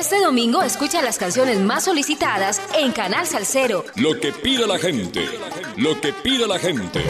Este 0.00 0.18
domingo 0.18 0.62
escucha 0.62 1.02
las 1.02 1.18
canciones 1.18 1.60
más 1.60 1.84
solicitadas 1.84 2.58
en 2.78 2.90
Canal 2.90 3.26
Salcero. 3.26 3.84
Lo 3.96 4.18
que 4.18 4.32
pide 4.32 4.66
la 4.66 4.78
gente. 4.78 5.28
Lo 5.76 6.00
que 6.00 6.14
pide 6.14 6.48
la 6.48 6.58
gente. 6.58 7.02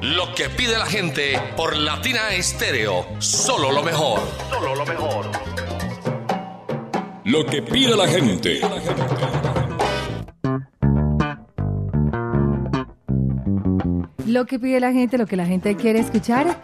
Lo 0.00 0.34
que 0.34 0.50
pide 0.50 0.76
la 0.76 0.86
gente 0.86 1.40
por 1.56 1.76
Latina 1.76 2.34
Estéreo. 2.34 3.06
Solo 3.20 3.70
lo 3.70 3.84
mejor. 3.84 4.18
Solo 4.50 4.74
lo 4.74 4.84
mejor. 4.84 5.30
Lo 7.26 7.46
que 7.46 7.62
pide 7.62 7.96
la 7.96 8.08
gente. 8.08 8.60
Lo 14.26 14.46
que 14.46 14.58
pide 14.58 14.80
la 14.80 14.92
gente, 14.92 15.16
lo 15.16 15.26
que 15.26 15.36
la 15.36 15.46
gente 15.46 15.76
quiere 15.76 16.00
escuchar. 16.00 16.60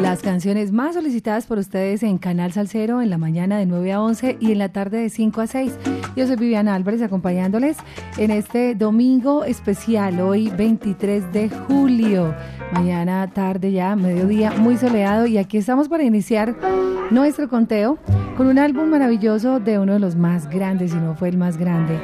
Las 0.00 0.22
canciones 0.22 0.70
más 0.70 0.94
solicitadas 0.94 1.46
por 1.46 1.58
ustedes 1.58 2.04
en 2.04 2.18
Canal 2.18 2.52
Salcero 2.52 3.02
en 3.02 3.10
la 3.10 3.18
mañana 3.18 3.58
de 3.58 3.66
9 3.66 3.92
a 3.92 4.00
11 4.00 4.36
y 4.38 4.52
en 4.52 4.58
la 4.58 4.68
tarde 4.68 4.98
de 4.98 5.10
5 5.10 5.40
a 5.40 5.46
6. 5.48 5.72
Yo 6.14 6.26
soy 6.26 6.36
Viviana 6.36 6.76
Álvarez 6.76 7.02
acompañándoles 7.02 7.78
en 8.16 8.30
este 8.30 8.76
domingo 8.76 9.44
especial, 9.44 10.20
hoy 10.20 10.50
23 10.50 11.32
de 11.32 11.50
julio. 11.50 12.32
Mañana, 12.72 13.26
tarde 13.32 13.72
ya, 13.72 13.96
mediodía, 13.96 14.52
muy 14.52 14.76
soleado 14.76 15.26
y 15.26 15.36
aquí 15.36 15.58
estamos 15.58 15.88
para 15.88 16.04
iniciar 16.04 16.54
nuestro 17.10 17.48
conteo 17.48 17.98
con 18.36 18.46
un 18.46 18.60
álbum 18.60 18.88
maravilloso 18.88 19.58
de 19.58 19.80
uno 19.80 19.94
de 19.94 19.98
los 19.98 20.14
más 20.14 20.48
grandes, 20.48 20.92
si 20.92 20.96
no 20.96 21.16
fue 21.16 21.28
el 21.28 21.38
más 21.38 21.56
grande 21.56 21.98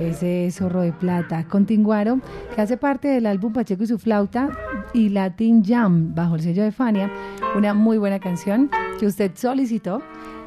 ese 0.00 0.50
zorro 0.50 0.82
de 0.82 0.92
plata, 0.92 1.44
Continguaro, 1.48 2.20
que 2.54 2.60
hace 2.60 2.76
parte 2.76 3.08
del 3.08 3.26
álbum 3.26 3.52
Pacheco 3.52 3.84
y 3.84 3.86
su 3.86 3.98
flauta 3.98 4.50
y 4.92 5.08
Latin 5.08 5.64
Jam, 5.64 6.14
bajo 6.14 6.36
el 6.36 6.42
sello 6.42 6.62
de 6.62 6.72
Fania, 6.72 7.10
una 7.56 7.74
muy 7.74 7.98
buena 7.98 8.18
canción 8.18 8.70
que 8.98 9.06
usted 9.06 9.32
solicitó 9.34 10.02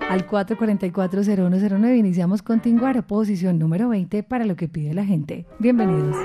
al 0.09 0.27
444-0109. 0.27 1.97
Iniciamos 1.97 2.41
Continguaro, 2.41 3.03
posición 3.03 3.59
número 3.59 3.89
20 3.89 4.23
para 4.23 4.45
lo 4.45 4.55
que 4.55 4.67
pide 4.67 4.93
la 4.93 5.05
gente. 5.05 5.45
Bienvenidos. 5.59 6.15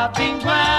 A 0.00 0.08
Pinguaro 0.08 0.69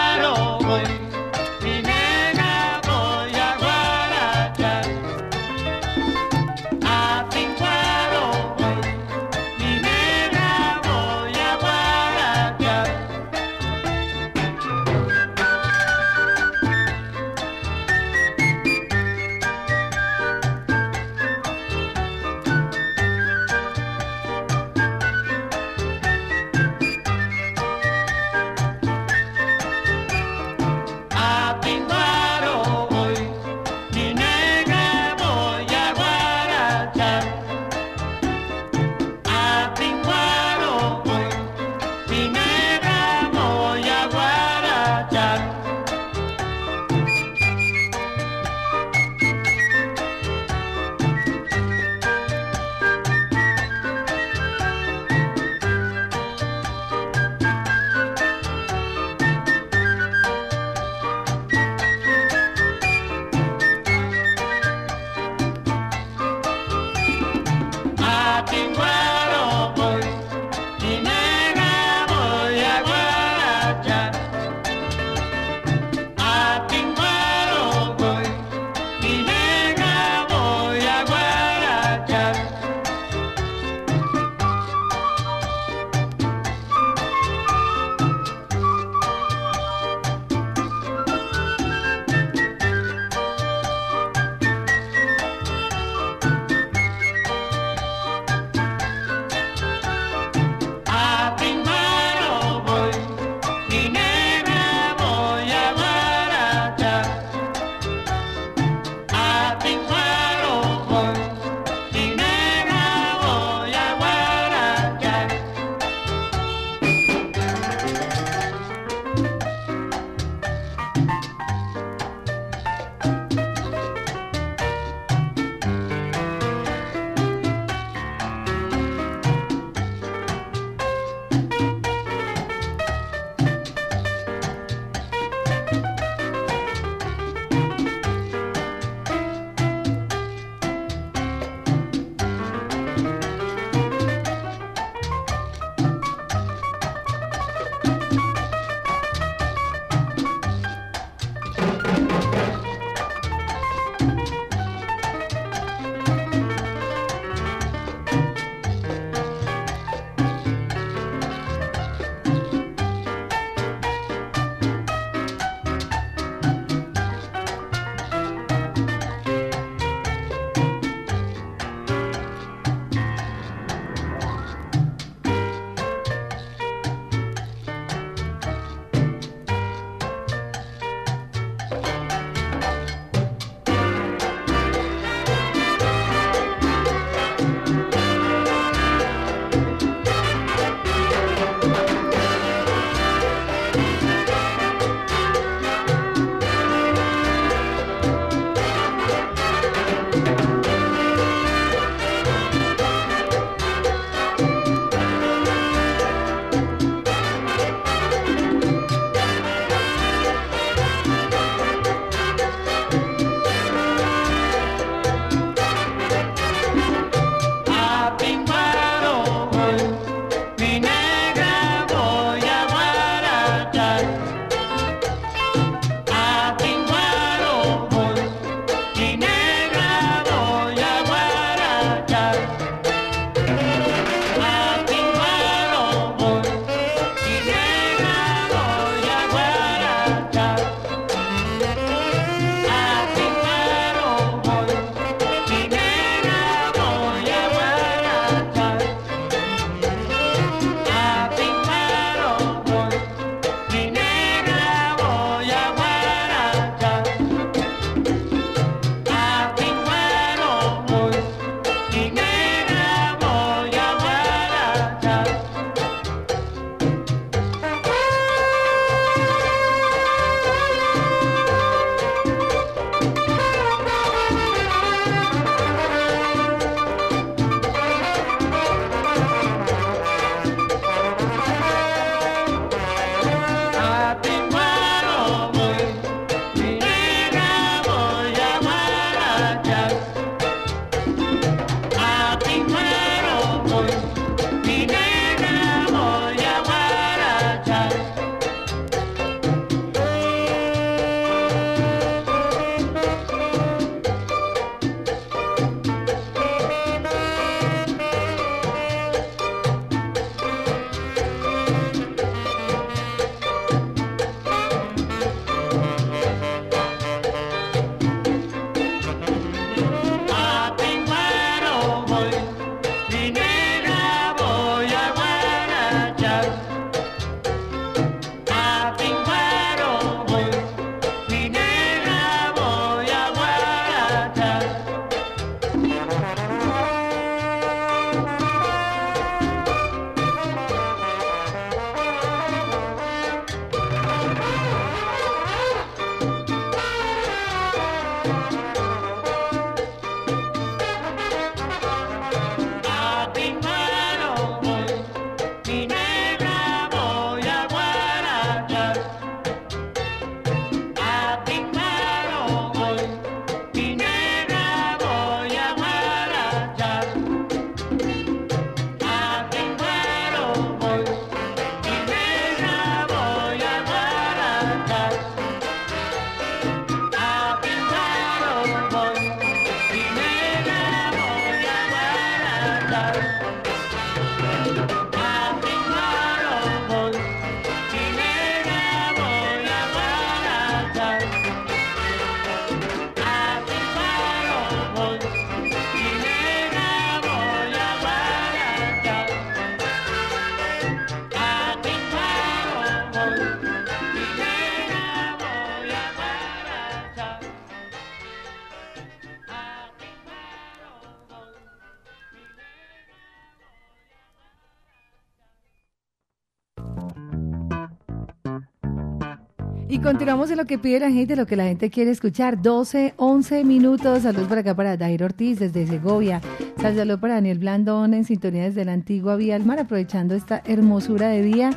continuamos 420.21 420.51
en 420.51 420.57
lo 420.57 420.65
que 420.65 420.77
pide 420.77 420.99
la 420.99 421.09
gente, 421.09 421.35
lo 421.35 421.47
que 421.47 421.55
la 421.55 421.63
gente 421.63 421.89
quiere 421.89 422.11
escuchar. 422.11 422.61
12, 422.61 423.15
11 423.17 423.63
minutos. 423.63 424.21
Saludos 424.21 424.47
para 424.47 424.61
acá 424.61 424.75
para 424.75 424.95
Dair 424.95 425.23
Ortiz 425.23 425.57
desde 425.57 425.87
Segovia. 425.87 426.41
Saludos 426.79 427.19
para 427.19 427.33
Daniel 427.33 427.57
Blandón 427.57 428.13
en 428.13 428.23
sintonía 428.23 428.65
desde 428.65 428.85
la 428.85 428.93
antigua 428.93 429.35
Vía 429.35 429.55
al 429.55 429.65
Mar, 429.65 429.79
aprovechando 429.79 430.35
esta 430.35 430.61
hermosura 430.63 431.29
de 431.29 431.41
día. 431.41 431.71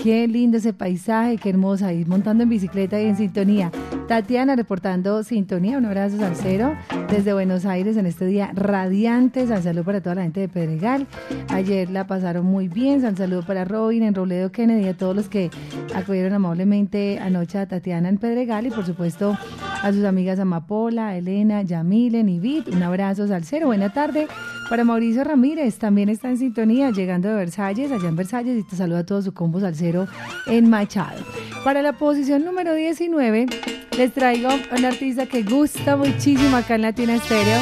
Qué 0.00 0.28
lindo 0.28 0.58
ese 0.58 0.72
paisaje, 0.72 1.38
qué 1.38 1.48
hermosa. 1.48 1.92
Y 1.92 2.04
montando 2.04 2.44
en 2.44 2.50
bicicleta 2.50 3.00
y 3.00 3.06
en 3.06 3.16
sintonía. 3.16 3.72
Tatiana 4.08 4.56
reportando 4.56 5.22
sintonía. 5.22 5.76
Un 5.76 5.84
abrazo 5.84 6.16
salsero 6.16 6.74
desde 7.10 7.34
Buenos 7.34 7.66
Aires 7.66 7.94
en 7.98 8.06
este 8.06 8.24
día 8.24 8.50
radiante. 8.54 9.46
Saludos 9.46 9.84
para 9.84 10.00
toda 10.00 10.14
la 10.14 10.22
gente 10.22 10.40
de 10.40 10.48
Pedregal. 10.48 11.06
Ayer 11.48 11.90
la 11.90 12.06
pasaron 12.06 12.46
muy 12.46 12.68
bien. 12.68 13.02
Saludos 13.02 13.44
para 13.44 13.66
Robin 13.66 14.02
en 14.02 14.14
Robledo 14.14 14.50
Kennedy, 14.50 14.88
a 14.88 14.96
todos 14.96 15.14
los 15.14 15.28
que 15.28 15.50
acudieron 15.94 16.32
amablemente 16.32 17.18
anoche 17.18 17.58
a 17.58 17.68
Tatiana 17.68 18.08
en 18.08 18.16
Pedregal 18.16 18.66
y 18.66 18.70
por 18.70 18.86
supuesto 18.86 19.36
a 19.82 19.92
sus 19.92 20.04
amigas 20.04 20.38
Amapola, 20.38 21.14
Elena, 21.14 21.60
Yamile, 21.60 22.24
Nivit. 22.24 22.68
Un 22.68 22.82
abrazo 22.82 23.28
salsero. 23.28 23.66
Buena 23.66 23.92
tarde. 23.92 24.26
Para 24.68 24.84
Mauricio 24.84 25.24
Ramírez, 25.24 25.78
también 25.78 26.10
está 26.10 26.28
en 26.28 26.36
sintonía, 26.36 26.90
llegando 26.90 27.28
de 27.28 27.34
Versalles, 27.36 27.90
allá 27.90 28.08
en 28.08 28.16
Versalles, 28.16 28.58
y 28.58 28.62
te 28.62 28.76
saluda 28.76 28.98
a 28.98 29.06
todo 29.06 29.22
su 29.22 29.32
combo 29.32 29.60
salsero 29.60 30.06
en 30.46 30.68
Machado. 30.68 31.24
Para 31.64 31.80
la 31.80 31.94
posición 31.94 32.44
número 32.44 32.74
19, 32.74 33.46
les 33.96 34.12
traigo 34.12 34.50
a 34.50 34.76
un 34.76 34.84
artista 34.84 35.24
que 35.24 35.42
gusta 35.42 35.96
muchísimo 35.96 36.56
acá 36.56 36.74
en 36.74 36.82
Latina 36.82 37.14
Estéreo. 37.14 37.58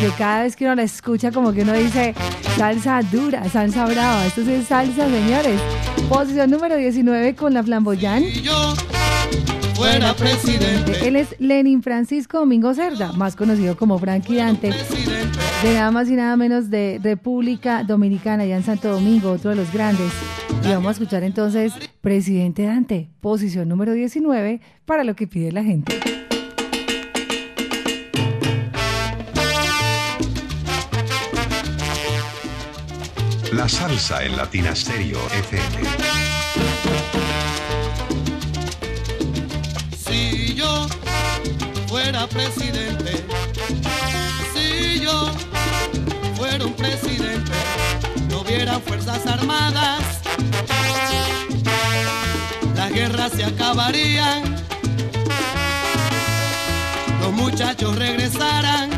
Que 0.00 0.10
cada 0.16 0.44
vez 0.44 0.54
que 0.54 0.64
uno 0.64 0.76
la 0.76 0.84
escucha, 0.84 1.32
como 1.32 1.52
que 1.52 1.62
uno 1.62 1.72
dice 1.72 2.14
salsa 2.56 3.00
dura, 3.02 3.48
salsa 3.48 3.86
brava. 3.86 4.24
Esto 4.26 4.42
es 4.42 4.66
salsa, 4.66 5.08
señores. 5.08 5.60
Posición 6.08 6.50
número 6.50 6.76
19 6.76 7.34
con 7.34 7.52
la 7.52 7.64
flamboyán. 7.64 8.22
Fuera 9.84 10.14
presidente, 10.14 11.06
Él 11.06 11.14
es 11.14 11.36
Lenin 11.38 11.82
Francisco 11.82 12.38
Domingo 12.38 12.72
Cerda, 12.72 13.12
más 13.12 13.36
conocido 13.36 13.76
como 13.76 13.98
Frankie 13.98 14.36
Dante, 14.36 14.70
de 14.70 15.74
nada 15.74 15.90
más 15.90 16.08
y 16.08 16.14
nada 16.14 16.38
menos 16.38 16.70
de 16.70 16.98
República 17.02 17.84
Dominicana, 17.84 18.44
allá 18.44 18.56
en 18.56 18.62
Santo 18.62 18.88
Domingo, 18.88 19.32
otro 19.32 19.50
de 19.50 19.56
los 19.56 19.70
grandes. 19.70 20.10
Y 20.64 20.68
vamos 20.68 20.88
a 20.88 20.92
escuchar 20.92 21.22
entonces 21.22 21.74
Presidente 22.00 22.62
Dante, 22.62 23.10
posición 23.20 23.68
número 23.68 23.92
19 23.92 24.62
para 24.86 25.04
lo 25.04 25.14
que 25.14 25.26
pide 25.26 25.52
la 25.52 25.62
gente. 25.62 26.00
La 33.52 33.68
salsa 33.68 34.24
en 34.24 34.34
Latina 34.34 34.74
Stereo 34.74 35.20
FM. 35.26 36.33
Presidente, 42.28 43.24
si 44.54 45.00
yo 45.00 45.30
fuera 46.36 46.64
un 46.64 46.74
presidente, 46.74 47.52
no 48.28 48.40
hubiera 48.40 48.78
fuerzas 48.80 49.26
armadas, 49.26 50.02
las 52.76 52.92
guerras 52.92 53.32
se 53.32 53.44
acabarían, 53.44 54.42
los 57.20 57.32
muchachos 57.32 57.96
regresarán 57.96 58.93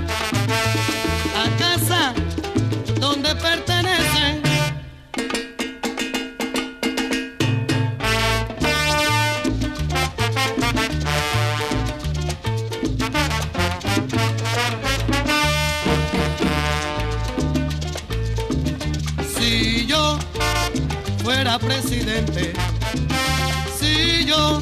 presidente, 21.54 22.52
si 23.78 24.24
yo 24.26 24.60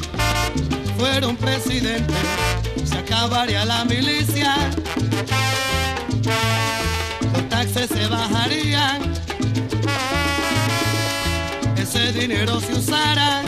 fuera 0.97 1.27
un 1.27 1.35
presidente, 1.35 2.13
se 2.85 2.97
acabaría 2.99 3.65
la 3.65 3.83
milicia, 3.85 4.55
los 7.33 7.49
taxes 7.49 7.89
se 7.89 8.07
bajarían, 8.07 9.01
ese 11.75 12.13
dinero 12.13 12.59
se 12.61 12.73
usara 12.73 13.41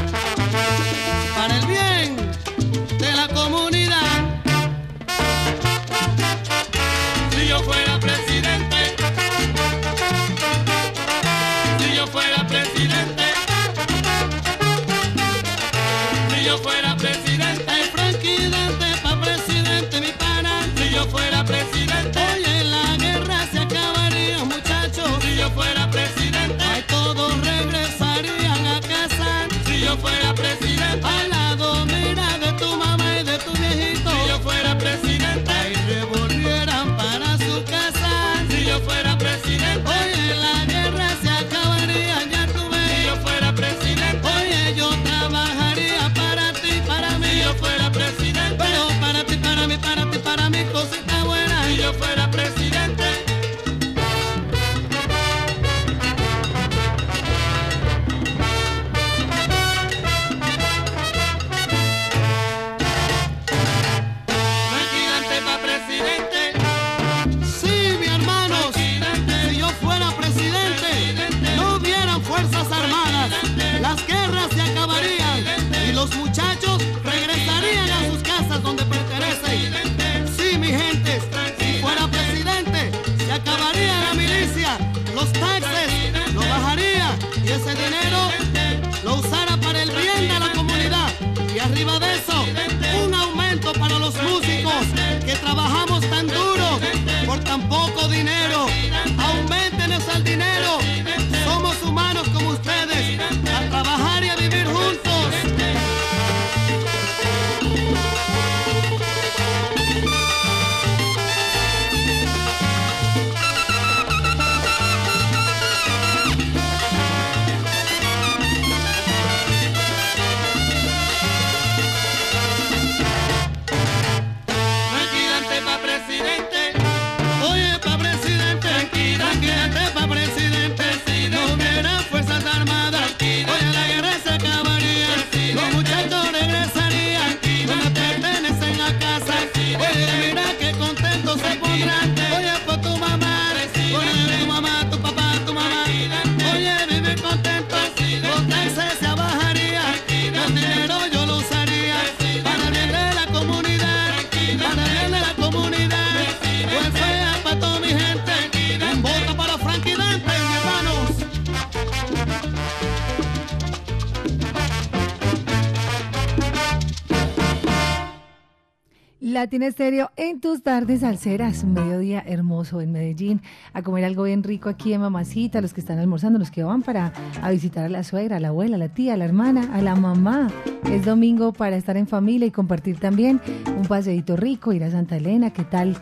Latina 169.48 169.68
Estéreo 169.68 170.12
en 170.18 170.42
tus 170.42 170.62
tardes 170.62 171.04
alceras, 171.04 171.63
un 171.63 171.72
mediodía 171.72 172.22
hermoso 172.27 172.82
en 172.82 172.92
Medellín, 172.92 173.42
a 173.72 173.82
comer 173.82 174.04
algo 174.04 174.24
bien 174.24 174.44
rico 174.44 174.68
aquí 174.68 174.92
en 174.92 175.00
Mamacita, 175.00 175.62
los 175.62 175.74
que 175.74 175.80
están 175.80 176.00
almorzando, 176.00 176.38
los 176.38 176.51
que 176.51 176.66
van 176.66 176.82
para 176.82 177.13
a 177.42 177.50
visitar 177.50 177.86
a 177.86 177.88
la 177.88 178.04
suegra, 178.04 178.36
a 178.36 178.39
la 178.42 178.50
abuela, 178.50 178.75
a 178.75 178.77
la 178.77 178.89
tía, 178.89 179.13
a 179.13 179.18
la 179.18 179.24
hermana, 179.24 179.70
a 179.74 179.82
la 179.82 179.96
mamá. 179.96 180.50
Es 180.92 181.06
domingo 181.06 181.54
para 181.54 181.77
estar 181.77 181.96
en 181.96 182.08
familia 182.08 182.46
y 182.46 182.51
compartir 182.51 183.00
también 183.00 183.39
un 183.77 183.88
paseíto 183.88 184.36
rico, 184.36 184.74
ir 184.74 184.84
a 184.84 184.92
Santa 184.92 185.16
Elena, 185.16 185.51
qué 185.51 185.63
tal 185.63 185.96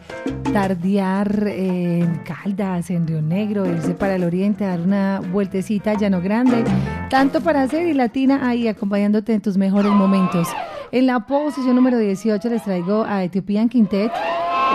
tardear 0.51 1.47
en 1.47 2.21
Caldas, 2.23 2.89
en 2.89 3.05
Río 3.05 3.21
Negro, 3.21 3.67
irse 3.67 3.93
para 3.93 4.15
el 4.15 4.23
oriente, 4.23 4.63
dar 4.63 4.81
una 4.81 5.19
vueltecita 5.19 5.91
a 5.91 5.93
Llano 5.93 6.19
Grande, 6.19 6.63
tanto 7.11 7.41
para 7.41 7.61
hacer 7.61 7.85
y 7.85 7.93
Latina 7.93 8.49
ahí 8.49 8.67
acompañándote 8.67 9.35
en 9.35 9.41
tus 9.41 9.55
mejores 9.55 9.91
momentos. 9.91 10.47
En 10.95 11.07
la 11.07 11.27
posición 11.27 11.75
número 11.75 11.97
18 11.99 12.47
les 12.47 12.63
traigo 12.63 13.03
a 13.03 13.21
Ethiopian 13.21 13.67
Quintet 13.67 14.13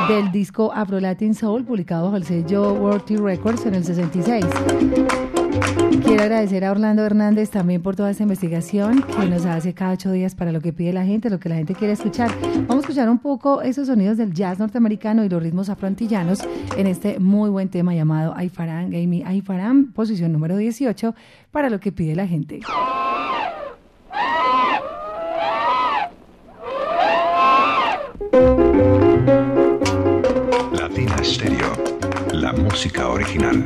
del 0.07 0.31
disco 0.31 0.71
Afro 0.71 1.01
Latin 1.01 1.35
Soul, 1.35 1.65
publicado 1.65 2.05
bajo 2.05 2.17
el 2.17 2.25
sello 2.25 2.75
World 2.75 3.07
T 3.07 3.17
Records 3.17 3.65
en 3.65 3.75
el 3.75 3.85
66. 3.87 4.45
Quiero 6.05 6.23
agradecer 6.23 6.67
a 6.67 6.73
Orlando 6.73 7.07
Hernández 7.07 7.49
también 7.49 7.81
por 7.81 7.97
toda 7.97 8.11
esta 8.11 8.23
investigación 8.23 9.03
que 9.03 9.31
nos 9.31 9.47
hace 9.47 9.73
cada 9.73 9.93
ocho 9.93 10.13
días 10.13 10.35
para 10.35 10.53
lo 10.53 10.61
que 10.61 10.75
pide 10.75 10.93
la 10.93 11.07
gente, 11.07 11.31
lo 11.31 11.41
que 11.41 11.49
la 11.49 11.55
gente 11.55 11.75
quiere 11.75 11.95
escuchar. 11.95 12.31
Vamos 12.69 12.85
a 12.85 12.89
escuchar 12.89 13.09
un 13.09 13.19
poco 13.19 13.63
esos 13.63 13.87
sonidos 13.87 14.19
del 14.19 14.35
jazz 14.35 14.59
norteamericano 14.59 15.25
y 15.25 15.31
los 15.31 15.43
ritmos 15.43 15.71
afroantillanos 15.71 16.41
en 16.77 16.87
este 16.87 17.19
muy 17.19 17.49
buen 17.49 17.71
tema 17.71 17.95
llamado 17.95 18.35
Aifaran, 18.37 18.91
Gamey 18.91 19.23
Aifaran, 19.23 19.93
posición 19.93 20.33
número 20.33 20.59
18 20.59 21.15
para 21.51 21.71
lo 21.71 21.81
que 21.81 21.93
pide 21.93 22.15
la 22.15 22.27
gente. 22.27 22.61
Latina 30.73 31.25
Stereo, 31.25 31.73
la 32.33 32.53
música 32.53 33.09
original. 33.09 33.65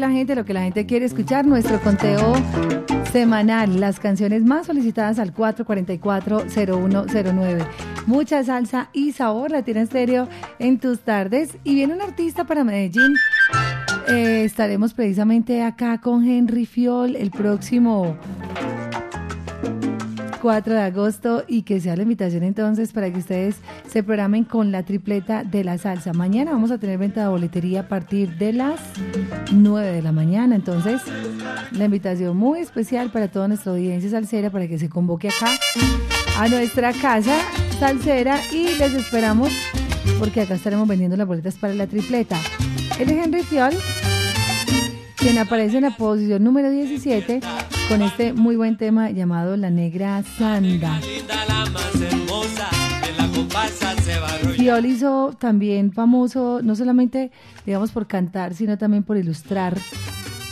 La 0.00 0.10
gente, 0.10 0.34
lo 0.34 0.46
que 0.46 0.54
la 0.54 0.62
gente 0.62 0.86
quiere 0.86 1.04
escuchar, 1.04 1.46
nuestro 1.46 1.78
conteo 1.78 2.32
semanal, 3.12 3.78
las 3.78 4.00
canciones 4.00 4.42
más 4.42 4.64
solicitadas 4.66 5.18
al 5.18 5.34
444-0109. 5.34 7.66
Mucha 8.06 8.42
salsa 8.42 8.88
y 8.94 9.12
sabor, 9.12 9.50
Latina 9.50 9.82
Estéreo 9.82 10.28
en 10.58 10.80
tus 10.80 11.00
tardes. 11.00 11.58
Y 11.62 11.74
viene 11.74 11.92
un 11.92 12.00
artista 12.00 12.44
para 12.44 12.64
Medellín. 12.64 13.16
Eh, 14.08 14.44
estaremos 14.44 14.94
precisamente 14.94 15.62
acá 15.62 16.00
con 16.00 16.26
Henry 16.26 16.64
Fiol 16.64 17.14
el 17.14 17.30
próximo 17.30 18.16
4 20.40 20.74
de 20.74 20.80
agosto 20.80 21.44
y 21.46 21.62
que 21.62 21.80
sea 21.80 21.96
la 21.96 22.02
invitación 22.02 22.42
entonces 22.44 22.92
para 22.92 23.12
que 23.12 23.18
ustedes 23.18 23.56
se 23.92 24.02
programen 24.02 24.44
con 24.44 24.72
la 24.72 24.84
tripleta 24.84 25.44
de 25.44 25.64
la 25.64 25.76
salsa. 25.76 26.14
Mañana 26.14 26.52
vamos 26.52 26.70
a 26.70 26.78
tener 26.78 26.96
venta 26.96 27.20
de 27.20 27.28
boletería 27.28 27.80
a 27.80 27.88
partir 27.88 28.38
de 28.38 28.54
las 28.54 28.80
9 29.52 29.92
de 29.92 30.00
la 30.00 30.12
mañana. 30.12 30.54
Entonces, 30.56 31.02
la 31.72 31.84
invitación 31.84 32.34
muy 32.36 32.60
especial 32.60 33.10
para 33.10 33.28
toda 33.28 33.48
nuestra 33.48 33.72
audiencia 33.72 34.10
salsera 34.10 34.48
para 34.48 34.66
que 34.66 34.78
se 34.78 34.88
convoque 34.88 35.28
acá 35.28 35.50
a 36.38 36.48
nuestra 36.48 36.94
casa 36.94 37.36
salsera 37.78 38.40
y 38.50 38.78
les 38.78 38.94
esperamos 38.94 39.50
porque 40.18 40.40
acá 40.40 40.54
estaremos 40.54 40.88
vendiendo 40.88 41.16
las 41.18 41.26
boletas 41.26 41.56
para 41.56 41.74
la 41.74 41.86
tripleta. 41.86 42.38
Él 42.98 43.10
es 43.10 43.24
Henry 43.24 43.42
Fiol, 43.42 43.74
quien 45.16 45.36
aparece 45.38 45.76
en 45.76 45.82
la 45.82 45.90
posición 45.90 46.42
número 46.42 46.70
17 46.70 47.40
con 47.88 48.00
este 48.00 48.32
muy 48.32 48.56
buen 48.56 48.78
tema 48.78 49.10
llamado 49.10 49.54
La 49.58 49.68
Negra 49.68 50.22
Sanda. 50.38 50.98
Fiol 54.56 54.86
hizo 54.86 55.32
también 55.38 55.92
famoso, 55.92 56.60
no 56.62 56.76
solamente, 56.76 57.30
digamos, 57.66 57.90
por 57.92 58.06
cantar, 58.06 58.54
sino 58.54 58.78
también 58.78 59.02
por 59.02 59.16
ilustrar 59.16 59.78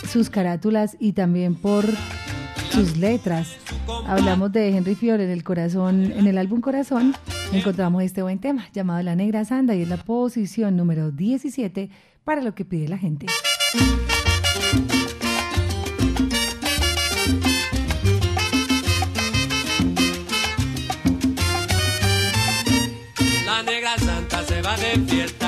sus 0.09 0.31
carátulas 0.31 0.97
y 0.99 1.13
también 1.13 1.55
por 1.55 1.85
sus 2.71 2.97
letras. 2.97 3.57
Hablamos 4.07 4.53
de 4.53 4.77
Henry 4.77 4.95
Fiol 4.95 5.21
en 5.21 5.31
el 5.31 5.45
corazón, 5.45 6.13
en 6.13 6.27
el 6.27 6.39
álbum 6.39 6.61
Corazón, 6.61 7.15
encontramos 7.53 8.03
este 8.03 8.23
buen 8.23 8.39
tema 8.39 8.67
llamado 8.73 9.03
La 9.03 9.17
Negra 9.17 9.45
Sanda 9.45 9.75
y 9.75 9.83
es 9.83 9.89
la 9.89 9.97
posición 9.97 10.77
número 10.77 11.11
17 11.11 11.91
para 12.25 12.43
lo 12.43 12.55
que 12.55 12.65
pide 12.65 12.89
la 12.89 12.99
gente. 12.99 13.27
De 24.91 25.07
fiesta, 25.07 25.40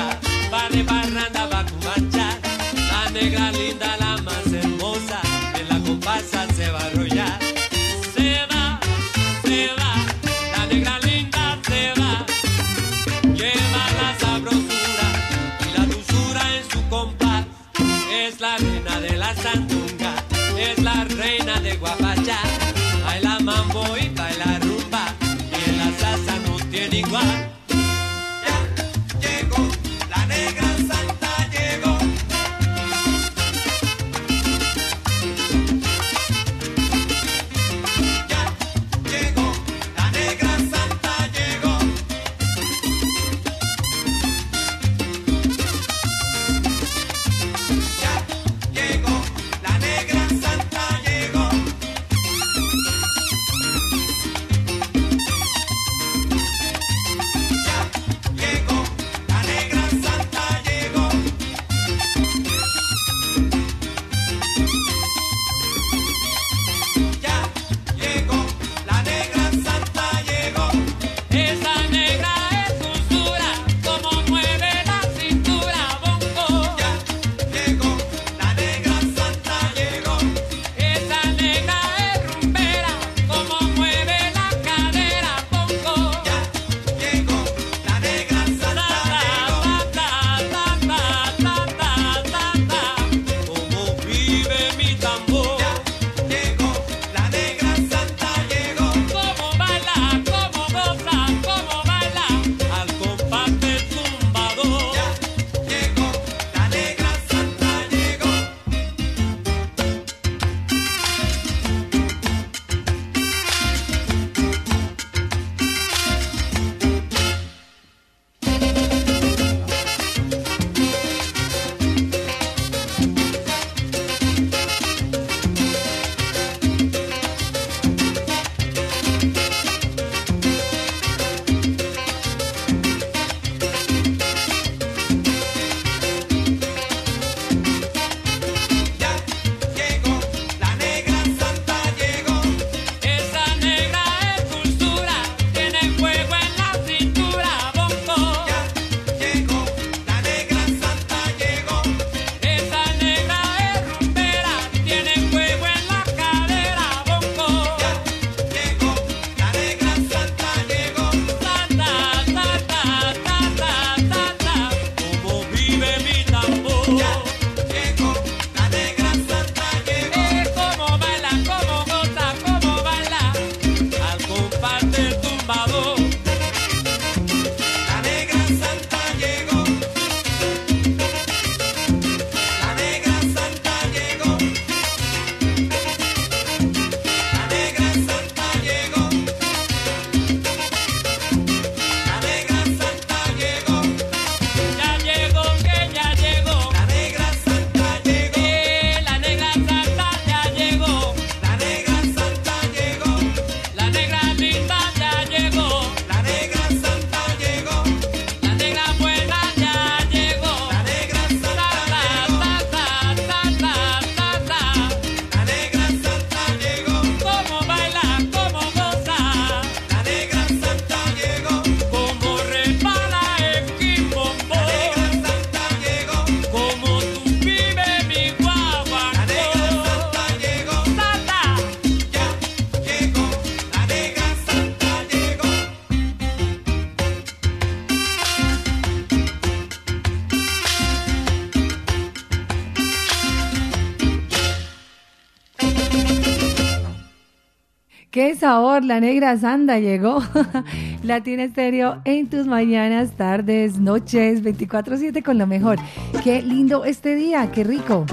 La 248.83 248.99
negra 248.99 249.37
sanda 249.37 249.79
llegó. 249.79 250.21
Latina 251.03 251.43
Estéreo 251.43 252.01
en 252.03 252.27
tus 252.27 252.47
mañanas, 252.47 253.11
tardes, 253.11 253.79
noches, 253.79 254.43
24-7 254.43 255.23
con 255.23 255.37
lo 255.37 255.47
mejor. 255.47 255.77
¡Qué 256.23 256.41
lindo 256.41 256.83
este 256.83 257.15
día! 257.15 257.49
¡Qué 257.51 257.63
rico! 257.63 258.05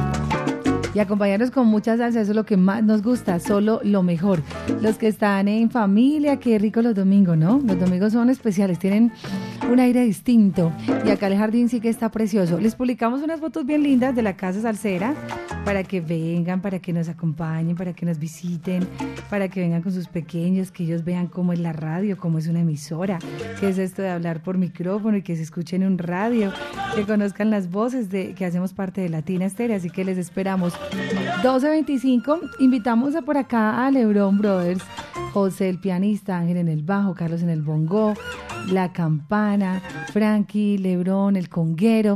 Y 0.92 0.98
acompañarnos 0.98 1.52
con 1.52 1.68
mucha 1.68 1.96
salsa, 1.96 2.20
eso 2.20 2.32
es 2.32 2.36
lo 2.36 2.44
que 2.44 2.56
más 2.56 2.82
nos 2.82 3.02
gusta, 3.02 3.38
solo 3.38 3.80
lo 3.84 4.02
mejor. 4.02 4.42
Los 4.82 4.98
que 4.98 5.06
están 5.06 5.46
en 5.46 5.70
familia, 5.70 6.38
qué 6.38 6.58
rico 6.58 6.82
los 6.82 6.96
domingos, 6.96 7.36
¿no? 7.36 7.60
Los 7.64 7.78
domingos 7.78 8.12
son 8.12 8.28
especiales, 8.28 8.80
tienen 8.80 9.12
un 9.70 9.78
aire 9.78 10.04
distinto. 10.04 10.72
Y 11.06 11.10
acá 11.10 11.28
el 11.28 11.36
jardín 11.36 11.68
sí 11.68 11.80
que 11.80 11.88
está 11.88 12.10
precioso. 12.10 12.58
Les 12.58 12.74
publicamos 12.74 13.22
unas 13.22 13.38
fotos 13.38 13.64
bien 13.64 13.84
lindas 13.84 14.16
de 14.16 14.22
la 14.22 14.36
casa 14.36 14.60
salsera 14.62 15.14
para 15.64 15.84
que 15.84 16.00
vengan, 16.00 16.60
para 16.60 16.80
que 16.80 16.92
nos 16.92 17.08
acompañen, 17.08 17.76
para 17.76 17.92
que 17.92 18.04
nos 18.04 18.18
visiten, 18.18 18.88
para 19.28 19.48
que 19.48 19.60
vengan 19.60 19.82
con 19.82 19.92
sus 19.92 20.08
pequeños, 20.08 20.72
que 20.72 20.82
ellos 20.82 21.04
vean 21.04 21.28
cómo 21.28 21.52
es 21.52 21.60
la 21.60 21.72
radio, 21.72 22.16
cómo 22.16 22.38
es 22.38 22.48
una 22.48 22.60
emisora, 22.60 23.20
qué 23.60 23.68
es 23.68 23.78
esto 23.78 24.02
de 24.02 24.10
hablar 24.10 24.42
por 24.42 24.58
micrófono 24.58 25.18
y 25.18 25.22
que 25.22 25.36
se 25.36 25.42
escuchen 25.42 25.82
en 25.82 25.92
un 25.92 25.98
radio, 25.98 26.52
que 26.96 27.04
conozcan 27.04 27.50
las 27.50 27.70
voces 27.70 28.10
de 28.10 28.34
que 28.34 28.44
hacemos 28.44 28.72
parte 28.72 29.00
de 29.00 29.08
Latina 29.08 29.44
Estéreo. 29.44 29.76
Así 29.76 29.90
que 29.90 30.04
les 30.04 30.18
esperamos 30.18 30.74
12.25. 31.42 32.38
Invitamos 32.58 33.16
a 33.16 33.22
por 33.22 33.38
acá 33.38 33.86
a 33.86 33.90
Lebron 33.90 34.38
Brothers, 34.38 34.82
José 35.32 35.70
el 35.70 35.78
pianista, 35.78 36.36
Ángel 36.36 36.58
en 36.58 36.68
el 36.68 36.82
bajo, 36.82 37.14
Carlos 37.14 37.42
en 37.42 37.48
el 37.48 37.62
bongo, 37.62 38.14
la 38.70 38.92
campana, 38.92 39.80
Frankie, 40.12 40.76
Lebron, 40.78 41.36
el 41.36 41.48
conguero. 41.48 42.14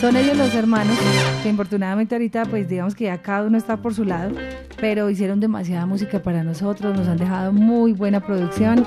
Son 0.00 0.16
ellos 0.16 0.36
los 0.36 0.54
hermanos 0.54 0.96
que 1.42 1.48
infortunadamente 1.48 2.14
ahorita 2.14 2.44
pues 2.46 2.68
digamos 2.68 2.94
que 2.94 3.04
ya 3.04 3.18
cada 3.18 3.46
uno 3.46 3.58
está 3.58 3.78
por 3.78 3.92
su 3.92 4.04
lado, 4.04 4.36
pero 4.80 5.10
hicieron 5.10 5.40
demasiada 5.40 5.84
música 5.86 6.22
para 6.22 6.44
nosotros, 6.44 6.96
nos 6.96 7.08
han 7.08 7.18
dejado 7.18 7.52
muy 7.52 7.92
buena 7.92 8.20
producción. 8.20 8.86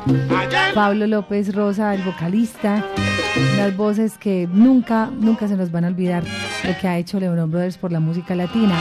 Pablo 0.74 1.08
López 1.08 1.54
Rosa, 1.54 1.94
el 1.94 2.04
vocalista, 2.04 2.86
unas 3.56 3.76
voces 3.76 4.18
que 4.18 4.48
nunca, 4.52 5.10
nunca 5.12 5.48
se 5.48 5.58
nos 5.58 5.72
van 5.72 5.86
a 5.86 5.88
olvidar 5.90 6.24
lo 6.64 6.78
que 6.80 6.88
ha 6.88 6.98
hecho 6.98 7.20
Lebron 7.20 7.52
Brothers 7.52 7.78
por 7.78 7.92
la 7.92 8.00
música 8.00 8.34
latina. 8.34 8.76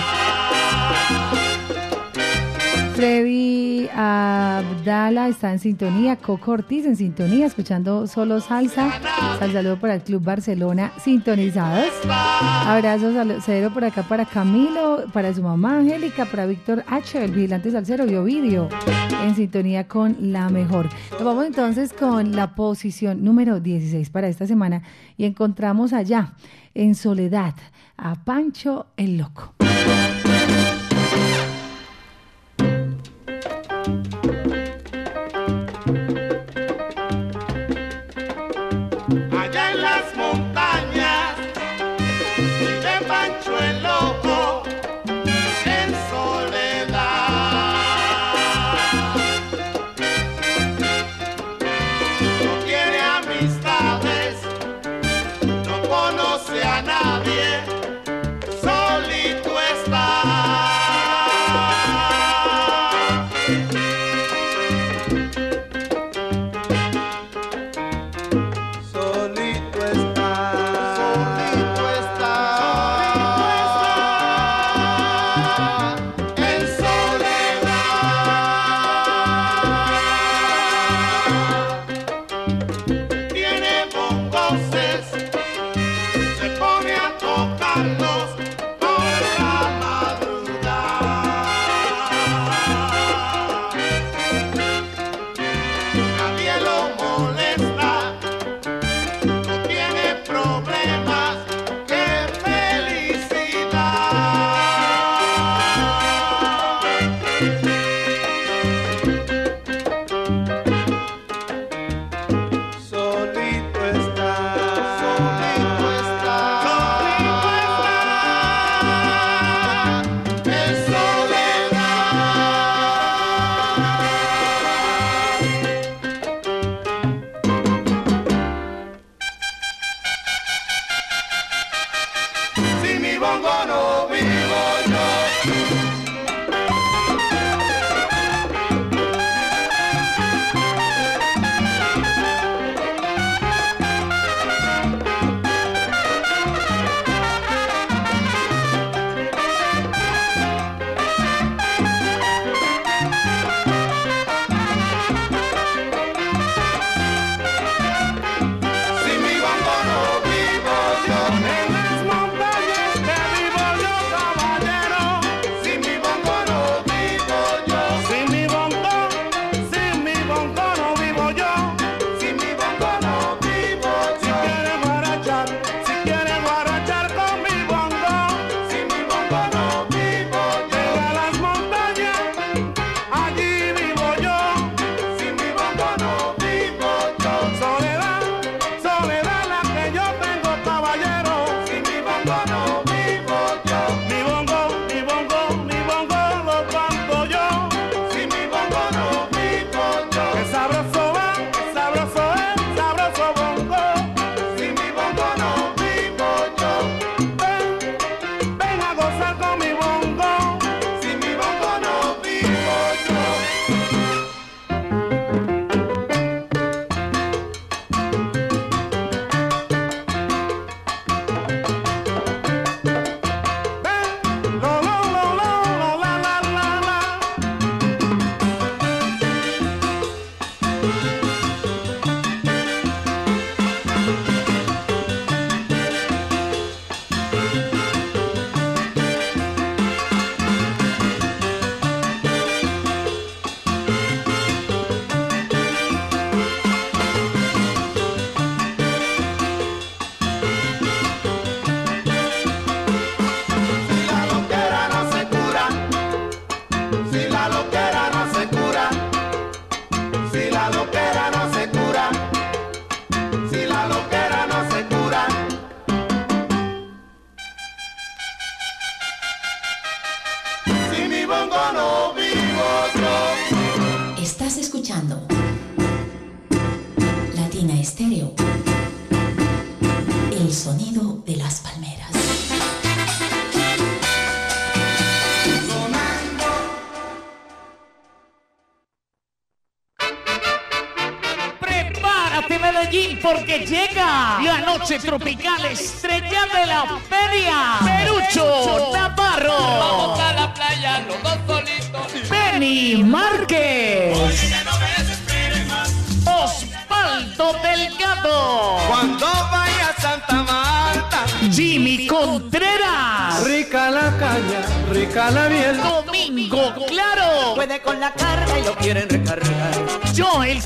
Freddy 2.94 3.88
Abdala 3.94 5.26
está 5.26 5.52
en 5.52 5.58
sintonía, 5.58 6.16
Coco 6.16 6.52
Ortiz 6.52 6.86
en 6.86 6.94
sintonía, 6.94 7.46
escuchando 7.46 8.06
solo 8.06 8.40
salsa. 8.40 8.92
Sal 9.40 9.52
saludo 9.52 9.78
para 9.80 9.94
el 9.94 10.02
Club 10.02 10.22
Barcelona, 10.22 10.92
sintonizados. 10.98 11.90
Abrazos 12.08 13.14
cero 13.44 13.70
por 13.74 13.84
acá 13.84 14.04
para 14.04 14.24
Camilo, 14.24 15.04
para 15.12 15.34
su 15.34 15.42
mamá 15.42 15.78
Angélica, 15.78 16.26
para 16.26 16.46
Víctor 16.46 16.84
H, 16.86 17.24
el 17.24 17.32
vigilante 17.32 17.72
salsero 17.72 18.06
y 18.06 18.14
Ovidio, 18.14 18.68
en 19.24 19.34
sintonía 19.34 19.88
con 19.88 20.16
la 20.32 20.48
mejor. 20.48 20.88
Nos 21.10 21.24
vamos 21.24 21.46
entonces 21.46 21.92
con 21.92 22.36
la 22.36 22.54
posición 22.54 23.24
número 23.24 23.58
16 23.58 24.10
para 24.10 24.28
esta 24.28 24.46
semana 24.46 24.82
y 25.16 25.24
encontramos 25.24 25.92
allá, 25.92 26.34
en 26.74 26.94
Soledad, 26.94 27.54
a 27.96 28.14
Pancho 28.24 28.86
el 28.96 29.18
Loco. 29.18 29.54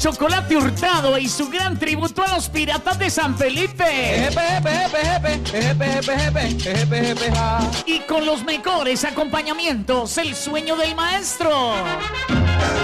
Chocolate 0.06 0.56
hurtado 0.56 1.18
y 1.18 1.28
su 1.28 1.48
gran 1.48 1.76
tributo 1.76 2.22
a 2.22 2.36
los 2.36 2.48
piratas 2.48 2.96
de 2.96 3.10
San 3.10 3.36
Felipe. 3.36 4.30
Y 7.86 7.98
con 8.00 8.24
los 8.24 8.44
mejores 8.44 9.04
acompañamientos, 9.04 10.16
el 10.18 10.36
sueño 10.36 10.76
del 10.76 10.94
maestro. 10.94 11.74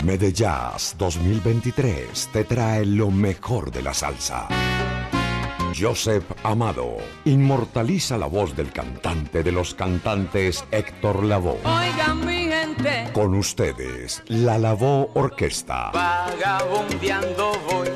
Medellazz 0.03 0.95
2023 0.97 2.29
te 2.31 2.43
trae 2.43 2.85
lo 2.85 3.09
mejor 3.09 3.71
de 3.71 3.81
la 3.81 3.93
salsa. 3.93 4.47
Joseph 5.77 6.23
Amado 6.43 6.97
inmortaliza 7.25 8.17
la 8.17 8.27
voz 8.27 8.55
del 8.55 8.71
cantante 8.71 9.43
de 9.43 9.51
los 9.51 9.73
cantantes 9.73 10.63
Héctor 10.71 11.23
Lavoe. 11.23 11.59
Oigan 11.65 12.25
mi 12.25 12.47
gente, 12.47 13.09
Con 13.13 13.35
ustedes, 13.35 14.23
la 14.27 14.57
Lavoe 14.57 15.09
Orquesta. 15.15 15.91
vagabundeando 15.91 17.51
voy. 17.69 17.89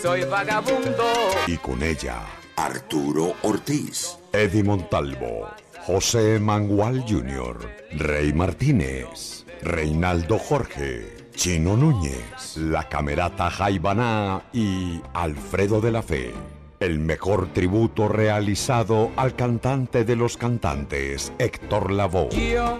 Soy 0.00 0.24
vagabundo. 0.24 1.04
Y 1.48 1.56
con 1.56 1.82
ella, 1.82 2.22
Arturo 2.56 3.34
Ortiz, 3.42 4.18
Eddie 4.32 4.62
Montalvo, 4.62 5.48
José 5.86 6.38
Mangual 6.38 7.04
Jr., 7.08 7.68
Rey 7.92 8.32
Martínez, 8.32 9.44
Reinaldo 9.62 10.38
Jorge, 10.38 11.16
Chino 11.34 11.76
Núñez, 11.76 12.56
la 12.56 12.88
camerata 12.88 13.50
Jaibaná 13.50 14.42
y 14.52 15.00
Alfredo 15.14 15.80
de 15.80 15.90
la 15.90 16.02
Fe. 16.02 16.32
El 16.78 16.98
mejor 16.98 17.48
tributo 17.54 18.06
realizado 18.06 19.10
al 19.16 19.34
cantante 19.34 20.04
de 20.04 20.14
los 20.14 20.36
cantantes, 20.36 21.32
Héctor 21.38 21.90
Lavoe. 21.90 22.28
Yo 22.30 22.78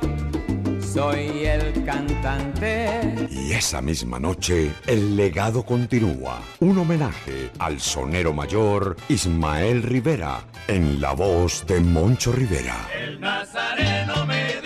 soy 0.81 1.47
el 1.47 1.83
cantante. 1.85 3.27
Y 3.31 3.53
esa 3.53 3.81
misma 3.81 4.19
noche, 4.19 4.71
el 4.87 5.17
legado 5.17 5.63
continúa. 5.63 6.41
Un 6.61 6.77
homenaje 6.77 7.51
al 7.59 7.81
sonero 7.81 8.35
mayor 8.35 8.97
Ismael 9.09 9.83
Rivera, 9.83 10.41
en 10.69 11.01
la 11.01 11.13
voz 11.13 11.67
de 11.67 11.81
Moncho 11.81 12.33
Rivera. 12.33 12.77
El 12.95 13.19
nazareno 13.19 14.27
me. 14.27 14.66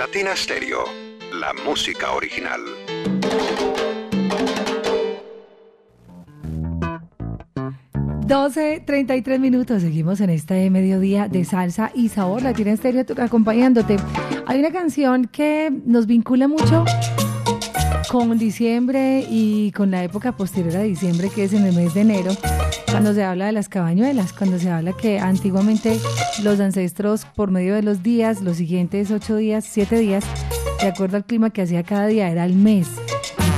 Latina 0.00 0.34
Stereo, 0.34 0.84
la 1.30 1.52
música 1.62 2.12
original. 2.12 2.60
Treinta 8.86 9.14
y 9.14 9.20
tres 9.20 9.38
minutos. 9.38 9.82
Seguimos 9.82 10.22
en 10.22 10.30
este 10.30 10.70
mediodía 10.70 11.28
de 11.28 11.44
salsa 11.44 11.92
y 11.94 12.08
sabor. 12.08 12.40
La 12.40 12.54
tiene 12.54 12.72
estéreo 12.72 13.04
acompañándote. 13.18 13.98
Hay 14.46 14.60
una 14.60 14.72
canción 14.72 15.26
que 15.26 15.70
nos 15.84 16.06
vincula 16.06 16.48
mucho 16.48 16.86
con 18.10 18.36
diciembre 18.38 19.24
y 19.30 19.70
con 19.70 19.92
la 19.92 20.02
época 20.02 20.32
posterior 20.32 20.78
a 20.78 20.82
diciembre, 20.82 21.30
que 21.32 21.44
es 21.44 21.52
en 21.52 21.64
el 21.64 21.72
mes 21.76 21.94
de 21.94 22.00
enero, 22.00 22.32
cuando 22.90 23.14
se 23.14 23.22
habla 23.22 23.46
de 23.46 23.52
las 23.52 23.68
cabañuelas, 23.68 24.32
cuando 24.32 24.58
se 24.58 24.68
habla 24.68 24.92
que 24.94 25.20
antiguamente 25.20 25.96
los 26.42 26.58
ancestros, 26.58 27.24
por 27.36 27.52
medio 27.52 27.76
de 27.76 27.84
los 27.84 28.02
días, 28.02 28.40
los 28.40 28.56
siguientes 28.56 29.12
ocho 29.12 29.36
días, 29.36 29.64
siete 29.64 29.96
días, 30.00 30.24
de 30.80 30.88
acuerdo 30.88 31.18
al 31.18 31.24
clima 31.24 31.50
que 31.50 31.62
hacía 31.62 31.84
cada 31.84 32.08
día, 32.08 32.28
era 32.28 32.44
el 32.44 32.54
mes. 32.54 32.88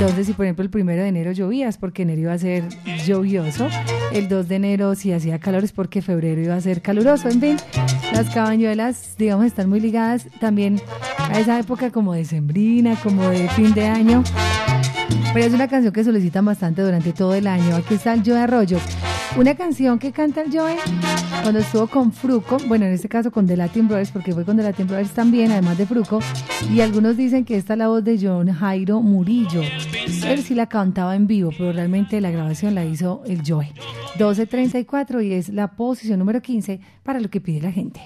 Entonces, 0.03 0.27
si 0.27 0.33
por 0.33 0.47
ejemplo 0.47 0.65
el 0.65 0.71
primero 0.71 1.01
de 1.01 1.07
enero 1.07 1.31
llovías, 1.31 1.79
porque 1.79 2.03
enero 2.03 2.23
iba 2.23 2.33
a 2.33 2.39
ser 2.39 2.65
lluvioso, 3.07 3.69
el 4.13 4.29
2 4.29 4.49
de 4.49 4.57
enero 4.57 4.97
si 4.97 5.13
hacía 5.13 5.39
calor 5.39 5.63
es 5.63 5.71
porque 5.71 6.03
febrero 6.03 6.43
iba 6.43 6.57
a 6.57 6.61
ser 6.61 6.83
caluroso. 6.83 7.29
En 7.29 7.41
fin, 7.41 7.57
las 8.13 8.29
cabañuelas, 8.35 9.15
digamos, 9.17 9.47
están 9.47 9.69
muy 9.69 9.79
ligadas 9.79 10.27
también 10.41 10.81
a 11.19 11.39
esa 11.39 11.57
época 11.61 11.93
como 11.93 12.15
de 12.15 12.25
sembrina, 12.25 12.97
como 13.01 13.29
de 13.29 13.49
fin 13.51 13.75
de 13.75 13.87
año. 13.87 14.25
Pero 15.33 15.47
es 15.47 15.55
una 15.55 15.67
canción 15.67 15.93
que 15.93 16.05
solicitan 16.05 16.45
bastante 16.45 16.83
durante 16.83 17.13
todo 17.13 17.35
el 17.35 17.47
año. 17.47 17.77
Aquí 17.77 17.95
está 17.95 18.13
el 18.13 18.23
Joe 18.23 18.39
Arroyo. 18.39 18.79
Una 19.37 19.55
canción 19.55 19.99
que 19.99 20.13
canta 20.13 20.43
el 20.43 20.53
Joe 20.53 20.77
cuando 21.41 21.61
estuvo 21.61 21.87
con 21.87 22.13
Fruco, 22.13 22.59
bueno, 22.69 22.85
en 22.85 22.93
este 22.93 23.09
caso 23.09 23.31
con 23.31 23.47
The 23.47 23.57
Latin 23.57 23.89
Brothers, 23.89 24.11
porque 24.11 24.35
fue 24.35 24.45
con 24.45 24.59
The 24.59 24.63
Latin 24.63 24.87
Brothers 24.87 25.13
también, 25.13 25.51
además 25.51 25.79
de 25.79 25.87
Fruco. 25.87 26.21
Y 26.71 26.83
algunos 26.83 27.17
dicen 27.17 27.47
que 27.47 27.57
esta 27.57 27.73
es 27.73 27.79
la 27.79 27.89
voz 27.89 28.05
de 28.05 28.19
John 28.21 28.53
Jairo 28.53 29.01
Murillo. 29.01 29.63
Él 30.27 30.43
sí 30.43 30.55
la 30.55 30.67
cantaba 30.67 31.17
en 31.17 31.27
vivo, 31.27 31.51
pero 31.57 31.73
realmente 31.73 32.21
la 32.21 32.31
grabación 32.31 32.75
la 32.75 32.85
hizo 32.85 33.23
el 33.27 33.41
Joe. 33.47 33.73
12.34 34.19 35.25
y 35.25 35.33
es 35.33 35.49
la 35.49 35.69
posición 35.69 36.19
número 36.19 36.43
15 36.43 36.79
para 37.03 37.21
lo 37.21 37.31
que 37.31 37.41
pide 37.41 37.63
la 37.63 37.73
gente. 37.73 38.03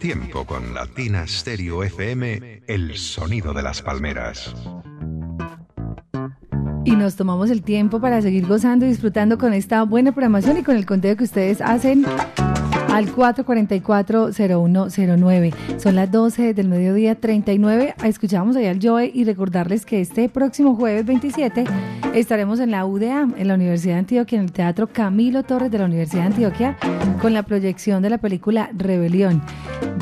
Tiempo 0.00 0.46
con 0.46 0.72
Latina 0.74 1.26
Stereo 1.26 1.84
FM, 1.84 2.62
el 2.66 2.96
sonido 2.96 3.52
de 3.52 3.62
las 3.62 3.82
palmeras. 3.82 4.54
Y 6.86 6.92
nos 6.92 7.16
tomamos 7.16 7.50
el 7.50 7.62
tiempo 7.62 8.00
para 8.00 8.22
seguir 8.22 8.46
gozando 8.46 8.86
y 8.86 8.88
disfrutando 8.88 9.36
con 9.36 9.52
esta 9.52 9.82
buena 9.82 10.12
programación 10.12 10.56
y 10.56 10.62
con 10.62 10.76
el 10.76 10.86
conteo 10.86 11.16
que 11.16 11.24
ustedes 11.24 11.60
hacen 11.60 12.06
al 12.92 13.14
444-0109. 13.14 15.54
Son 15.78 15.94
las 15.94 16.10
12 16.10 16.54
del 16.54 16.68
mediodía 16.68 17.14
39. 17.14 17.94
Escuchamos 18.04 18.56
allá 18.56 18.70
al 18.70 18.80
Joe 18.82 19.08
y 19.12 19.24
recordarles 19.24 19.84
que 19.86 20.00
este 20.00 20.28
próximo 20.28 20.74
jueves 20.74 21.06
27 21.06 21.64
estaremos 22.14 22.58
en 22.60 22.70
la 22.70 22.86
UDA, 22.86 23.28
en 23.36 23.48
la 23.48 23.54
Universidad 23.54 23.94
de 23.94 24.00
Antioquia, 24.00 24.38
en 24.38 24.44
el 24.44 24.52
Teatro 24.52 24.88
Camilo 24.88 25.42
Torres 25.42 25.70
de 25.70 25.78
la 25.78 25.84
Universidad 25.84 26.22
de 26.22 26.28
Antioquia, 26.28 26.76
con 27.22 27.32
la 27.32 27.44
proyección 27.44 28.02
de 28.02 28.10
la 28.10 28.18
película 28.18 28.70
Rebelión, 28.76 29.42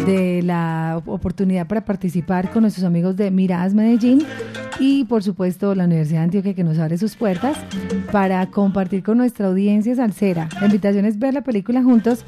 de 0.07 0.43
la 0.43 1.01
oportunidad 1.07 1.66
para 1.66 1.84
participar 1.84 2.51
con 2.51 2.62
nuestros 2.62 2.84
amigos 2.84 3.16
de 3.16 3.30
Miradas 3.30 3.74
Medellín 3.74 4.26
y 4.79 5.05
por 5.05 5.22
supuesto 5.22 5.74
la 5.74 5.85
Universidad 5.85 6.20
de 6.20 6.24
Antioquia 6.24 6.55
que 6.55 6.64
nos 6.64 6.79
abre 6.79 6.99
sus 6.99 7.16
puertas 7.16 7.57
para 8.12 8.47
compartir 8.51 9.03
con 9.03 9.18
nuestra 9.18 9.47
audiencia 9.47 9.95
salsera. 9.95 10.49
La 10.61 10.66
invitación 10.66 11.05
es 11.05 11.18
ver 11.18 11.35
la 11.35 11.43
película 11.43 11.83
juntos 11.83 12.24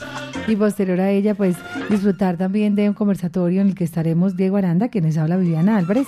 y 0.49 0.57
posterior 0.57 1.01
a 1.01 1.11
ella 1.11 1.35
pues 1.35 1.57
disfrutar 1.89 2.37
también 2.37 2.75
de 2.75 2.89
un 2.89 2.95
conversatorio 2.95 3.61
en 3.61 3.69
el 3.69 3.75
que 3.75 3.85
estaremos 3.85 4.37
Diego 4.37 4.57
Aranda, 4.57 4.89
quienes 4.89 5.17
habla 5.17 5.37
Viviana 5.37 5.77
Álvarez, 5.77 6.07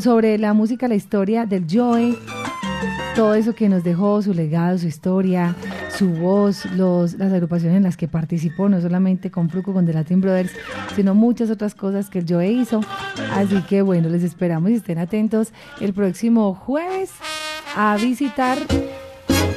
sobre 0.00 0.38
la 0.38 0.52
música, 0.54 0.88
la 0.88 0.96
historia 0.96 1.46
del 1.46 1.66
Joe, 1.70 2.16
todo 3.14 3.34
eso 3.34 3.54
que 3.54 3.68
nos 3.68 3.84
dejó, 3.84 4.20
su 4.22 4.34
legado, 4.34 4.76
su 4.78 4.86
historia, 4.86 5.54
su 5.96 6.08
voz, 6.10 6.64
los, 6.72 7.14
las 7.14 7.32
agrupaciones 7.32 7.76
en 7.76 7.84
las 7.84 7.96
que 7.96 8.08
participó, 8.08 8.68
no 8.68 8.80
solamente 8.80 9.30
con 9.30 9.48
Fruco, 9.50 9.72
con 9.72 9.86
The 9.86 9.92
Latin 9.92 10.20
Brothers, 10.20 10.52
sino 10.96 11.14
muchas 11.14 11.50
otras 11.50 11.74
cosas 11.74 12.10
que 12.10 12.18
el 12.18 12.26
Joe 12.28 12.50
hizo. 12.50 12.80
Así 13.32 13.62
que 13.62 13.82
bueno, 13.82 14.08
les 14.08 14.24
esperamos 14.24 14.70
y 14.70 14.74
estén 14.74 14.98
atentos 14.98 15.52
el 15.80 15.92
próximo 15.92 16.54
jueves 16.54 17.10
a 17.76 17.96
visitar 17.96 18.58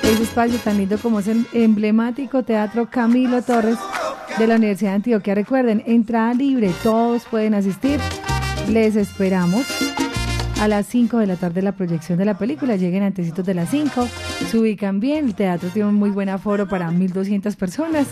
ese 0.03 0.23
espacio 0.23 0.59
tan 0.59 0.77
lindo 0.77 0.97
como 0.99 1.19
es 1.19 1.27
el 1.27 1.45
emblemático 1.53 2.43
Teatro 2.43 2.89
Camilo 2.89 3.41
Torres 3.41 3.77
de 4.37 4.47
la 4.47 4.55
Universidad 4.55 4.91
de 4.91 4.95
Antioquia. 4.97 5.35
Recuerden, 5.35 5.83
entrada 5.85 6.33
libre, 6.33 6.71
todos 6.83 7.23
pueden 7.25 7.55
asistir. 7.55 7.99
Les 8.69 8.95
esperamos 8.95 9.65
a 10.59 10.67
las 10.67 10.87
5 10.87 11.17
de 11.19 11.27
la 11.27 11.35
tarde 11.35 11.61
la 11.61 11.73
proyección 11.73 12.17
de 12.17 12.25
la 12.25 12.37
película. 12.37 12.75
Lleguen 12.75 13.03
antecitos 13.03 13.45
de 13.45 13.53
las 13.53 13.69
5, 13.69 14.07
se 14.49 14.57
ubican 14.57 14.99
bien. 14.99 15.25
El 15.25 15.35
teatro 15.35 15.69
tiene 15.69 15.89
un 15.89 15.95
muy 15.95 16.09
buen 16.09 16.29
aforo 16.29 16.67
para 16.67 16.89
1.200 16.89 17.55
personas. 17.55 18.07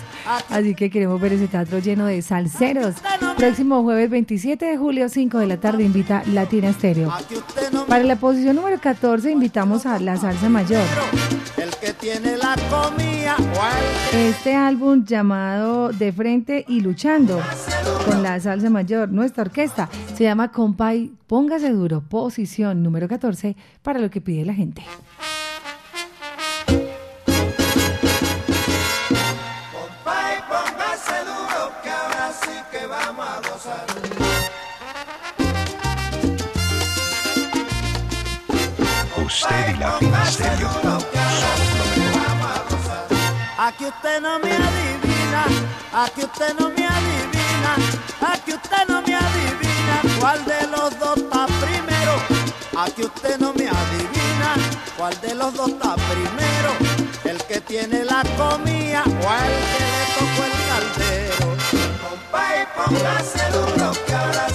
Así 0.49 0.75
que 0.75 0.89
queremos 0.89 1.19
ver 1.19 1.33
ese 1.33 1.47
teatro 1.47 1.79
lleno 1.79 2.05
de 2.05 2.21
salseros. 2.21 2.95
Próximo 3.37 3.83
jueves 3.83 4.09
27 4.09 4.65
de 4.65 4.77
julio, 4.77 5.09
5 5.09 5.39
de 5.39 5.47
la 5.47 5.57
tarde, 5.57 5.83
invita 5.83 6.23
Latina 6.27 6.69
Estéreo. 6.69 7.11
Para 7.87 8.03
la 8.03 8.15
posición 8.15 8.55
número 8.55 8.79
14 8.79 9.31
invitamos 9.31 9.85
a 9.85 9.99
La 9.99 10.17
Salsa 10.17 10.49
Mayor. 10.49 10.83
Este 14.13 14.55
álbum 14.55 15.05
llamado 15.05 15.89
De 15.89 16.11
Frente 16.11 16.65
y 16.67 16.81
Luchando 16.81 17.41
con 18.05 18.23
la 18.23 18.39
Salsa 18.39 18.69
Mayor, 18.69 19.09
nuestra 19.09 19.43
orquesta, 19.43 19.89
se 20.15 20.23
llama 20.23 20.51
Compay, 20.51 21.11
póngase 21.27 21.71
duro, 21.71 22.01
pose 22.07 22.34
posición 22.35 22.83
número 22.83 23.07
14 23.07 23.55
para 23.81 23.97
lo 23.97 24.09
que 24.09 24.19
pide 24.19 24.43
la 24.43 24.53
gente. 24.53 24.83
Usted 39.25 39.75
y 39.75 39.79
la 39.79 39.97
Ministerio. 40.01 40.69
Aquí 43.57 43.85
usted 43.85 44.21
no 44.21 44.39
me 44.39 44.51
adivina, 44.51 45.45
aquí 46.03 46.21
usted 46.25 46.53
no 46.59 46.69
me 46.69 46.85
adivina, 46.85 47.71
aquí 48.33 48.51
usted 48.53 48.87
no 48.89 49.01
me 49.01 49.15
adivina 49.15 50.01
cuál 50.19 50.43
de 50.45 50.67
los 50.67 50.99
dos 50.99 51.19
papeles. 51.31 51.64
Que 52.93 53.03
usted 53.03 53.37
no 53.39 53.51
me 53.53 53.67
adivina 53.67 54.55
cuál 54.97 55.19
de 55.19 55.35
los 55.35 55.53
dos 55.53 55.69
está 55.69 55.95
primero, 55.95 56.71
el 57.25 57.37
que 57.43 57.59
tiene 57.59 58.05
la 58.05 58.23
comida 58.37 59.03
o 59.05 59.09
el 59.09 59.55
que 59.71 59.83
le 59.91 60.03
tocó 60.15 60.41
el 60.45 60.53
caldero. 60.69 61.57
Compay, 62.07 62.67
póngase 62.75 63.51
duro 63.51 63.91
que 64.05 64.13
ahora. 64.13 64.45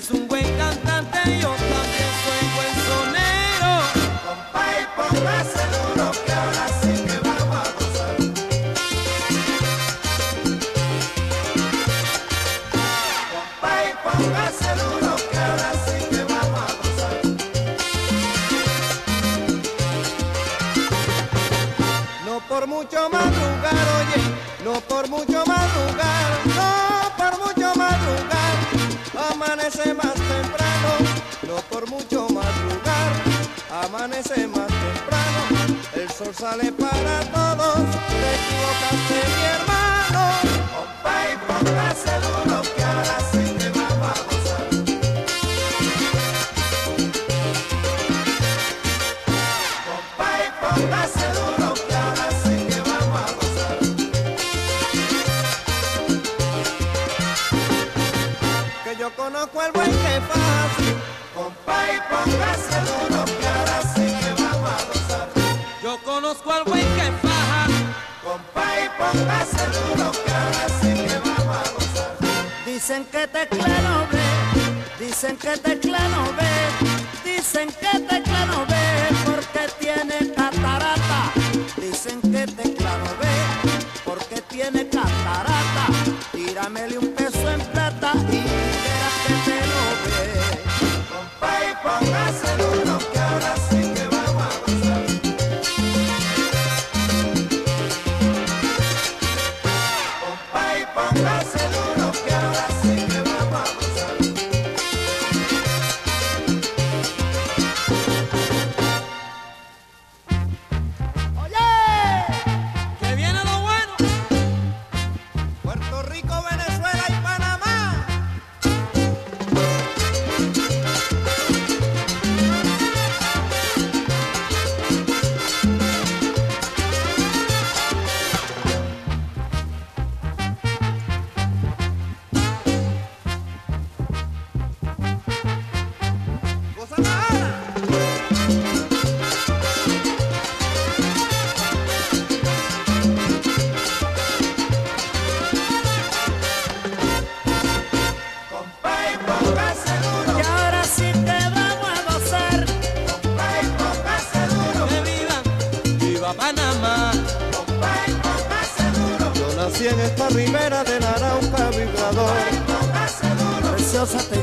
és 0.00 0.10
um 0.16 0.29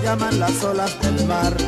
llaman 0.08 0.40
las 0.40 0.64
olas 0.64 1.02
del 1.02 1.28
mar. 1.28 1.67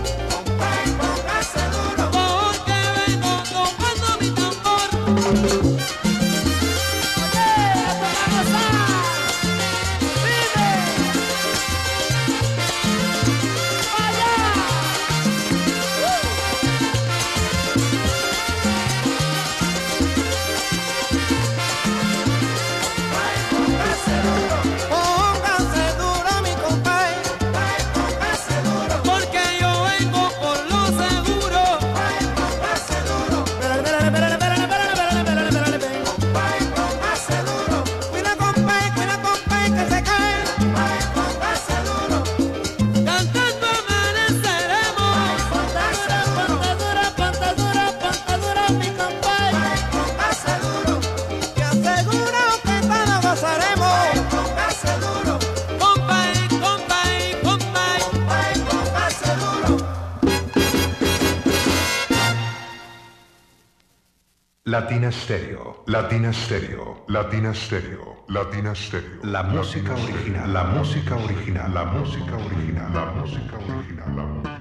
Latina 64.70 65.12
Stereo, 65.12 65.84
Latina 65.88 66.32
Stereo, 66.32 67.04
Latina 67.08 67.52
Stereo, 67.56 68.24
Latina 68.28 68.76
Stereo. 68.76 69.20
La 69.24 69.42
música 69.42 69.96
original, 69.96 70.54
la 70.54 70.64
música 70.64 71.16
original, 71.16 71.74
la 71.74 71.86
música 71.86 72.36
original, 72.36 72.94
la 72.94 73.06
música 73.06 73.58
original, 73.58 74.16
la 74.16 74.28
música 74.28 74.54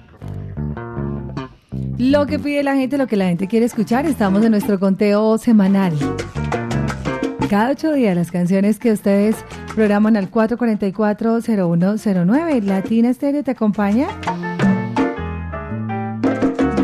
Lo 1.99 2.27
que 2.27 2.39
pide 2.39 2.63
la 2.63 2.75
gente, 2.75 2.97
lo 2.97 3.07
que 3.07 3.19
la 3.19 3.27
gente 3.27 3.49
quiere 3.49 3.67
escuchar, 3.67 4.07
estamos 4.07 4.43
en 4.43 4.53
nuestro 4.53 4.81
conteo 4.81 5.37
semanal. 5.37 5.93
Cada 7.51 7.73
ocho 7.73 7.93
días 7.93 8.17
las 8.17 8.31
canciones 8.31 8.79
que 8.79 8.93
ustedes 8.93 9.37
programan 9.75 10.17
al 10.17 10.31
444-0109. 10.31 12.63
Latina 12.63 13.13
Stereo 13.13 13.45
te 13.45 13.51
acompaña. 13.51 14.09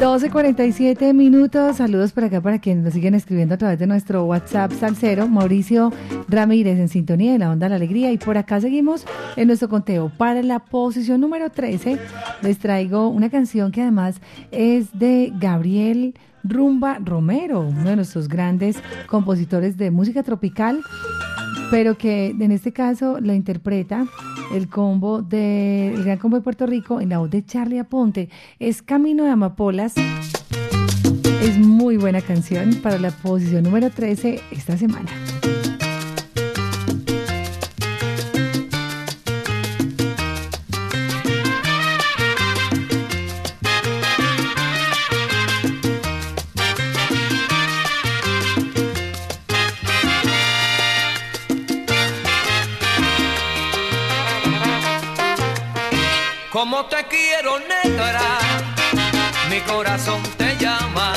12.47 0.05 1.15
minutos. 1.15 1.79
Saludos 1.79 2.13
por 2.13 2.25
acá 2.25 2.39
para 2.43 2.59
quienes 2.59 2.85
nos 2.85 2.93
siguen 2.93 3.15
escribiendo 3.15 3.55
a 3.55 3.57
través 3.57 3.79
de 3.79 3.87
nuestro 3.87 4.27
WhatsApp 4.27 4.71
Salcero. 4.73 5.29
Mauricio 5.29 5.95
Ramírez 6.29 6.79
en 6.79 6.91
sintonía 6.91 7.33
de 7.33 7.39
la 7.39 7.51
onda 7.51 7.71
la 7.71 7.77
alegría. 7.77 8.13
Y 8.13 8.19
por 8.19 8.37
acá 8.37 8.61
seguimos 8.61 9.07
en 9.37 9.47
nuestro 9.47 9.71
conteo. 9.71 10.13
Para 10.19 10.43
la 10.43 10.59
posición 10.59 11.23
número 11.23 11.49
13 11.49 11.99
les 12.43 12.59
traigo 12.59 13.09
una 13.09 13.31
canción 13.31 13.73
que 13.73 13.81
además 13.81 14.21
es 14.51 14.91
de 14.93 15.33
Gabriel 15.41 16.13
Rumba 16.43 16.99
Romero, 17.03 17.61
uno 17.61 17.89
de 17.89 17.97
nuestros 17.97 18.29
grandes 18.29 18.77
compositores 19.07 19.79
de 19.79 19.91
música 19.91 20.23
tropical 20.23 20.83
pero 21.71 21.97
que 21.97 22.29
en 22.29 22.53
este 22.53 22.73
caso 22.73 23.19
la 23.21 23.35
interpreta 23.35 24.07
el 24.53 24.69
combo 24.69 25.23
de 25.23 25.95
Gran 26.05 26.19
Combo 26.19 26.37
de 26.37 26.43
Puerto 26.43 26.67
Rico 26.67 27.01
en 27.01 27.09
la 27.09 27.19
voz 27.19 27.31
de 27.31 27.45
Charlie 27.45 27.79
Aponte. 27.79 28.29
Es 28.59 28.83
Camino 28.83 29.25
de 29.25 29.31
Amapolas. 29.31 29.95
Es 31.43 31.59
muy 31.59 31.97
buena 31.97 32.21
canción 32.21 32.75
para 32.83 32.99
la 32.99 33.11
posición 33.11 33.65
número 33.65 33.91
13 33.91 34.41
esta 34.51 34.77
semana. 34.77 35.11
Como 56.75 56.87
te 56.87 57.05
quiero 57.05 57.61
negra, 57.61 58.21
mi 59.49 59.61
corazón 59.61 60.21
te 60.37 60.57
llama. 60.57 61.13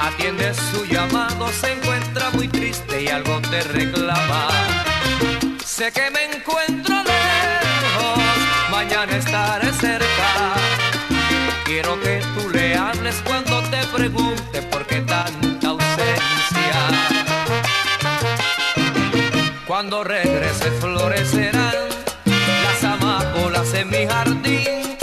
Atiende 0.00 0.54
su 0.54 0.86
llamado, 0.86 1.48
se 1.48 1.70
encuentra 1.70 2.30
muy 2.30 2.48
triste 2.48 3.02
y 3.02 3.08
algo 3.08 3.42
te 3.50 3.60
reclama. 3.60 4.48
Sé 5.62 5.92
que 5.92 6.10
me 6.10 6.24
encuentro 6.34 6.94
lejos, 6.94 8.24
mañana 8.70 9.18
estaré 9.18 9.70
cerca. 9.74 10.54
Quiero 11.66 12.00
que 12.00 12.22
tú 12.34 12.48
le 12.48 12.74
hables 12.74 13.16
cuando 13.26 13.60
te 13.64 13.84
pregunte 13.94 14.62
por 14.62 14.86
qué 14.86 15.02
tanta 15.02 15.68
ausencia. 15.68 16.80
Cuando 19.66 20.02
regrese 20.02 20.70
florecerán 20.80 21.91
en 23.82 23.90
mi 23.90 24.06
jardín. 24.06 24.96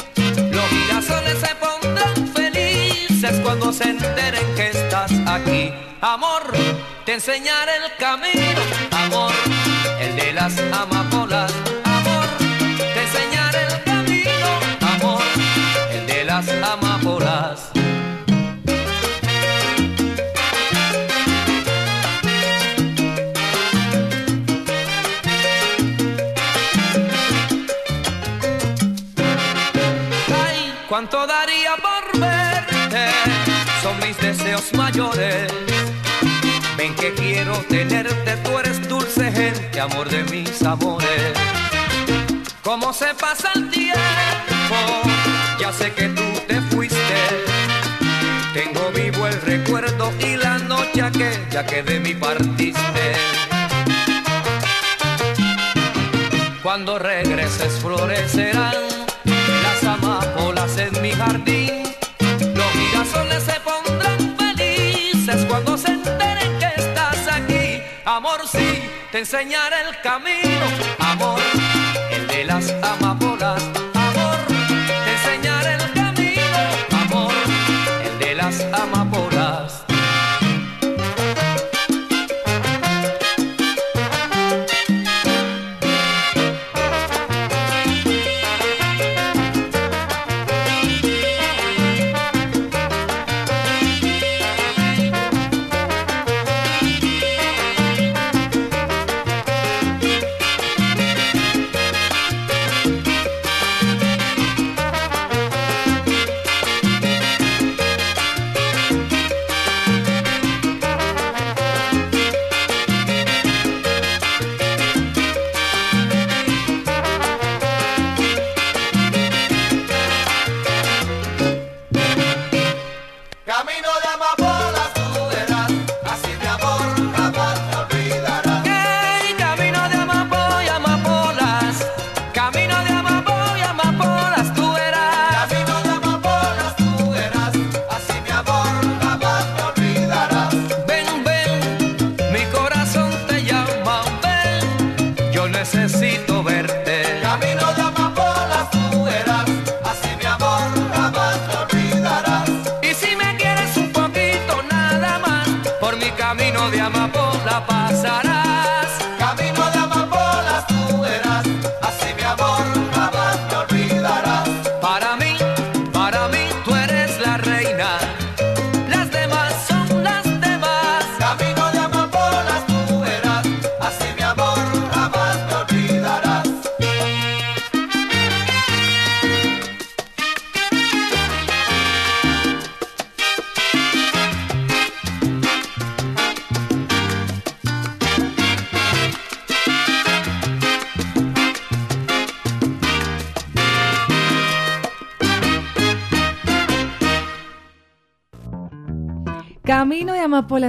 Los 0.52 0.66
girasoles 0.70 1.38
se 1.40 1.54
pondrán 1.56 2.28
felices 2.34 3.40
cuando 3.44 3.72
se 3.74 3.90
enteren 3.90 4.56
que 4.56 4.70
estás 4.70 5.12
aquí. 5.28 5.72
Amor, 6.02 6.44
te 7.06 7.14
enseñaré 7.14 7.74
el 7.84 7.98
camino. 7.98 8.62
Amor, 8.92 9.34
el 10.00 10.16
de 10.16 10.34
las 10.34 10.58
amapolas. 10.72 11.19
Mayores. 35.00 35.52
Ven 36.78 36.94
que 36.96 37.14
quiero 37.14 37.54
tenerte, 37.70 38.38
tú 38.44 38.58
eres 38.58 38.88
dulce 38.88 39.32
gente, 39.32 39.80
amor 39.80 40.10
de 40.10 40.24
mis 40.26 40.62
amores. 40.64 41.34
Cómo 42.64 42.94
se 42.94 43.14
pasa 43.16 43.50
el 43.56 43.70
tiempo, 43.70 44.76
ya 45.60 45.72
sé 45.72 45.92
que 45.94 46.10
tú 46.10 46.24
te 46.48 46.62
fuiste. 46.62 46.98
Tengo 48.54 48.92
vivo 48.92 49.28
el 49.28 49.42
recuerdo 49.42 50.12
y 50.20 50.36
la 50.36 50.60
noche 50.60 51.02
aquella 51.02 51.66
que 51.66 51.84
de 51.84 52.00
mí 52.00 52.14
partiste. 52.14 53.14
Cuando 56.62 57.00
regreses 57.00 57.74
florecerán 57.82 58.76
las 59.64 59.84
amapolas 59.84 60.78
en 60.78 61.02
mi 61.02 61.12
jardín. 61.12 61.84
Los 62.54 62.72
girasoles 62.74 63.44
se 63.44 63.60
te 69.12 69.20
enseñaré 69.20 69.82
el 69.90 70.02
camino. 70.02 70.89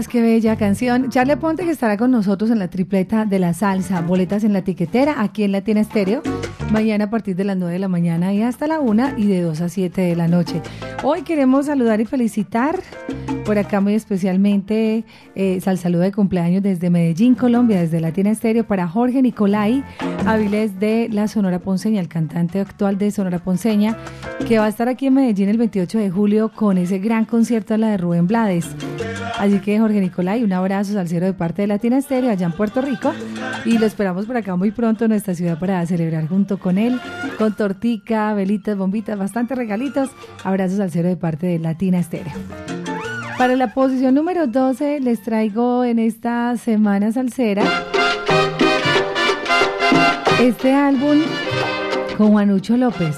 Qué 0.08 0.22
bella 0.22 0.56
canción. 0.56 1.10
Charlie 1.10 1.36
Ponte 1.36 1.64
que 1.64 1.70
estará 1.70 1.96
con 1.96 2.10
nosotros 2.10 2.50
en 2.50 2.58
la 2.58 2.68
tripleta 2.68 3.24
de 3.24 3.38
la 3.38 3.54
salsa. 3.54 4.00
Boletas 4.00 4.44
en 4.44 4.52
la 4.52 4.62
tiquetera, 4.62 5.20
aquí 5.20 5.42
en 5.42 5.52
Latina 5.52 5.80
Estéreo. 5.80 6.22
Mañana 6.70 7.06
a 7.06 7.10
partir 7.10 7.34
de 7.34 7.44
las 7.44 7.56
9 7.56 7.72
de 7.72 7.78
la 7.78 7.88
mañana 7.88 8.32
y 8.32 8.42
hasta 8.42 8.66
la 8.66 8.78
1 8.78 9.18
y 9.18 9.26
de 9.26 9.42
2 9.42 9.60
a 9.60 9.68
7 9.68 10.00
de 10.00 10.16
la 10.16 10.28
noche. 10.28 10.62
Hoy 11.02 11.22
queremos 11.22 11.66
saludar 11.66 12.00
y 12.00 12.04
felicitar 12.04 12.78
por 13.44 13.58
acá 13.58 13.80
muy 13.80 13.94
especialmente 13.94 15.04
eh, 15.34 15.60
sal 15.60 15.76
saludo 15.78 16.02
de 16.02 16.12
cumpleaños 16.12 16.62
desde 16.62 16.90
Medellín, 16.90 17.34
Colombia, 17.34 17.80
desde 17.80 17.98
Latina 17.98 18.30
Estéreo 18.30 18.64
para 18.64 18.86
Jorge 18.86 19.22
Nicolai 19.22 19.82
Avilés 20.26 20.78
de 20.78 21.08
la 21.10 21.26
Sonora 21.26 21.58
Ponceña, 21.58 22.00
el 22.00 22.08
cantante 22.08 22.60
actual 22.60 22.98
de 22.98 23.10
Sonora 23.10 23.40
Ponceña, 23.40 23.96
que 24.46 24.58
va 24.58 24.66
a 24.66 24.68
estar 24.68 24.88
aquí 24.88 25.06
en 25.06 25.14
Medellín 25.14 25.48
el 25.48 25.58
28 25.58 25.98
de 25.98 26.10
julio 26.10 26.52
con 26.54 26.78
ese 26.78 26.98
gran 26.98 27.24
concierto 27.24 27.74
a 27.74 27.78
la 27.78 27.88
de 27.88 27.96
Rubén 27.96 28.28
Blades. 28.28 28.68
Así 29.40 29.58
que 29.60 29.80
Jorge 29.80 30.02
Nicolai, 30.02 30.44
un 30.44 30.52
abrazo 30.52 30.92
salsero 30.92 31.24
de 31.24 31.32
parte 31.32 31.62
de 31.62 31.68
Latina 31.68 31.96
Estéreo 31.96 32.30
allá 32.30 32.44
en 32.44 32.52
Puerto 32.52 32.82
Rico 32.82 33.14
y 33.64 33.78
lo 33.78 33.86
esperamos 33.86 34.26
por 34.26 34.36
acá 34.36 34.54
muy 34.54 34.70
pronto 34.70 35.06
en 35.06 35.12
nuestra 35.12 35.34
ciudad 35.34 35.58
para 35.58 35.84
celebrar 35.86 36.28
junto 36.28 36.58
con 36.58 36.76
él, 36.76 37.00
con 37.38 37.56
tortica, 37.56 38.34
velitas, 38.34 38.76
bombitas, 38.76 39.18
bastantes 39.18 39.56
regalitos. 39.56 40.10
Abrazos 40.44 40.76
salsero 40.76 41.08
de 41.08 41.16
parte 41.16 41.46
de 41.46 41.58
Latina 41.58 41.98
Estéreo. 41.98 42.34
Para 43.38 43.56
la 43.56 43.72
posición 43.72 44.14
número 44.14 44.46
12 44.46 45.00
les 45.00 45.22
traigo 45.22 45.84
en 45.84 46.00
esta 46.00 46.54
semana 46.58 47.10
salsera 47.10 47.64
este 50.38 50.74
álbum 50.74 51.22
con 52.18 52.32
Juanucho 52.32 52.76
López. 52.76 53.16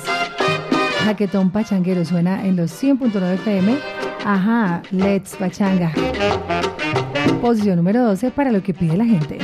Jaquetón 1.04 1.50
Pachanguero 1.50 2.04
suena 2.04 2.46
en 2.46 2.54
los 2.54 2.80
100.9 2.80 3.34
FM. 3.34 4.01
Ajá, 4.24 4.82
Let's 4.90 5.36
Pachanga. 5.36 5.92
Posición 7.40 7.76
número 7.76 8.04
12 8.04 8.30
para 8.30 8.52
lo 8.52 8.62
que 8.62 8.72
pide 8.72 8.96
la 8.96 9.04
gente. 9.04 9.38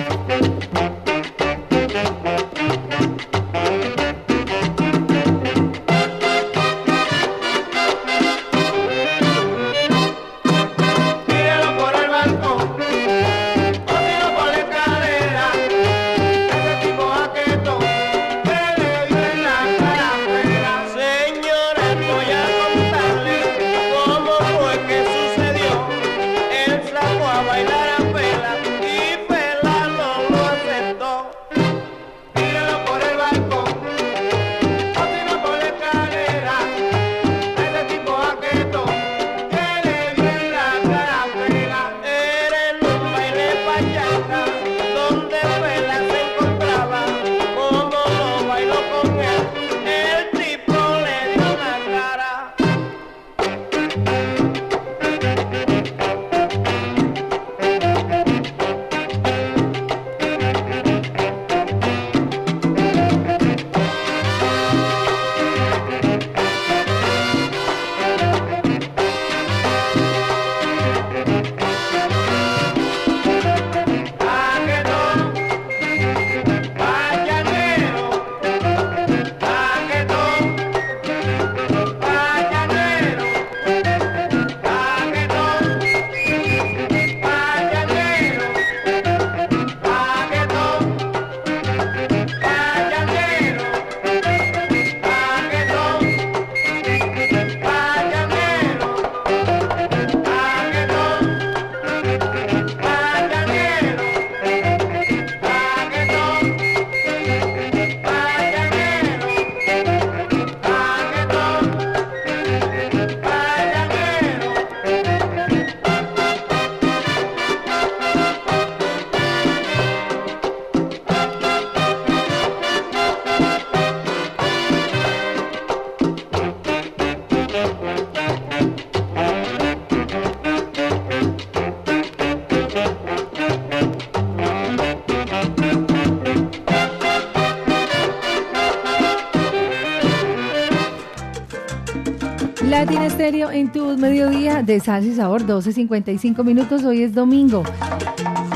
Mediodía 143.99 144.62
de 144.62 144.80
salsa 144.80 145.09
y 145.09 145.14
sabor, 145.14 145.44
12.55 145.44 146.44
minutos. 146.44 146.84
Hoy 146.84 147.03
es 147.03 147.14
domingo. 147.14 147.62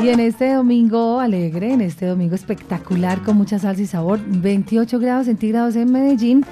Y 0.02 0.08
en 0.08 0.20
este 0.20 0.52
domingo 0.52 1.20
alegre, 1.20 1.72
en 1.72 1.80
este 1.80 2.06
domingo 2.06 2.34
espectacular 2.34 3.22
con 3.22 3.36
mucha 3.36 3.58
salsa 3.58 3.82
y 3.82 3.86
sabor, 3.86 4.20
28 4.26 4.98
grados 4.98 5.26
centígrados 5.26 5.76
en 5.76 5.92
Medellín, 5.92 6.44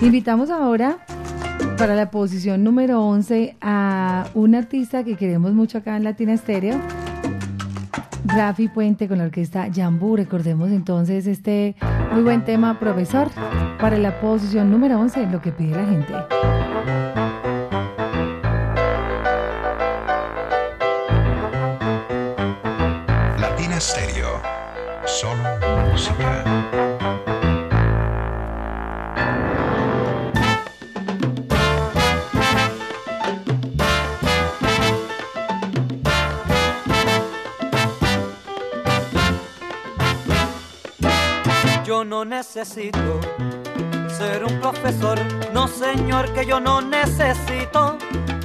invitamos 0.00 0.50
ahora 0.50 0.98
para 1.76 1.94
la 1.94 2.10
posición 2.10 2.64
número 2.64 3.02
11 3.02 3.56
a 3.60 4.26
un 4.34 4.54
artista 4.54 5.04
que 5.04 5.16
queremos 5.16 5.52
mucho 5.52 5.78
acá 5.78 5.96
en 5.96 6.04
Latina 6.04 6.32
Estéreo, 6.32 6.80
Rafi 8.24 8.68
Puente 8.68 9.08
con 9.08 9.18
la 9.18 9.24
orquesta 9.24 9.68
Jambú. 9.74 10.16
Recordemos 10.16 10.70
entonces 10.70 11.26
este 11.26 11.76
muy 12.12 12.22
buen 12.22 12.44
tema, 12.44 12.78
profesor, 12.78 13.28
para 13.80 13.98
la 13.98 14.20
posición 14.20 14.70
número 14.70 14.98
11, 14.98 15.26
lo 15.26 15.40
que 15.40 15.52
pide 15.52 15.76
la 15.76 15.86
gente. 15.86 16.57
No 42.18 42.24
necesito 42.24 43.20
ser 44.08 44.42
un 44.42 44.58
profesor, 44.58 45.20
no 45.52 45.68
señor, 45.68 46.32
que 46.32 46.44
yo 46.44 46.58
no 46.58 46.80
necesito 46.80 47.96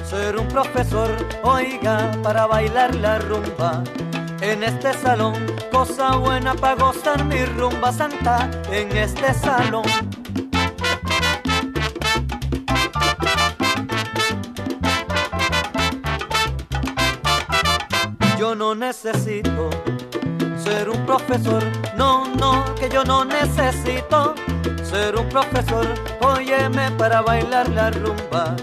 ser 0.08 0.36
un 0.38 0.46
profesor, 0.46 1.10
oiga, 1.42 2.12
para 2.22 2.46
bailar 2.46 2.94
la 2.94 3.18
rumba. 3.18 3.82
En 4.40 4.62
este 4.62 4.92
salón, 4.94 5.34
cosa 5.72 6.14
buena 6.14 6.54
para 6.54 6.76
gozar 6.76 7.24
mi 7.24 7.44
rumba 7.44 7.90
santa, 7.90 8.48
en 8.70 8.96
este 8.96 9.34
salón. 9.34 9.82
Yo 18.38 18.54
no 18.54 18.76
necesito 18.76 19.70
ser 20.64 20.88
un 20.88 21.04
profesor, 21.04 21.62
no, 21.96 22.26
no, 22.36 22.64
que 22.74 22.88
yo 22.88 23.04
no 23.04 23.24
necesito 23.24 24.34
ser 24.82 25.14
un 25.16 25.28
profesor, 25.28 25.86
óyeme 26.20 26.90
para 26.92 27.20
bailar 27.20 27.68
la 27.68 27.90
rumba. 27.90 28.56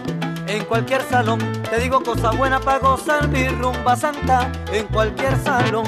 en 0.47 0.65
cualquier 0.65 1.01
salón. 1.03 1.39
Te 1.69 1.79
digo 1.79 2.03
cosa 2.03 2.31
buena 2.31 2.59
para 2.59 2.79
gozar 2.79 3.27
mi 3.29 3.47
rumba 3.47 3.95
santa 3.95 4.51
en 4.73 4.85
cualquier 4.87 5.37
salón. 5.37 5.85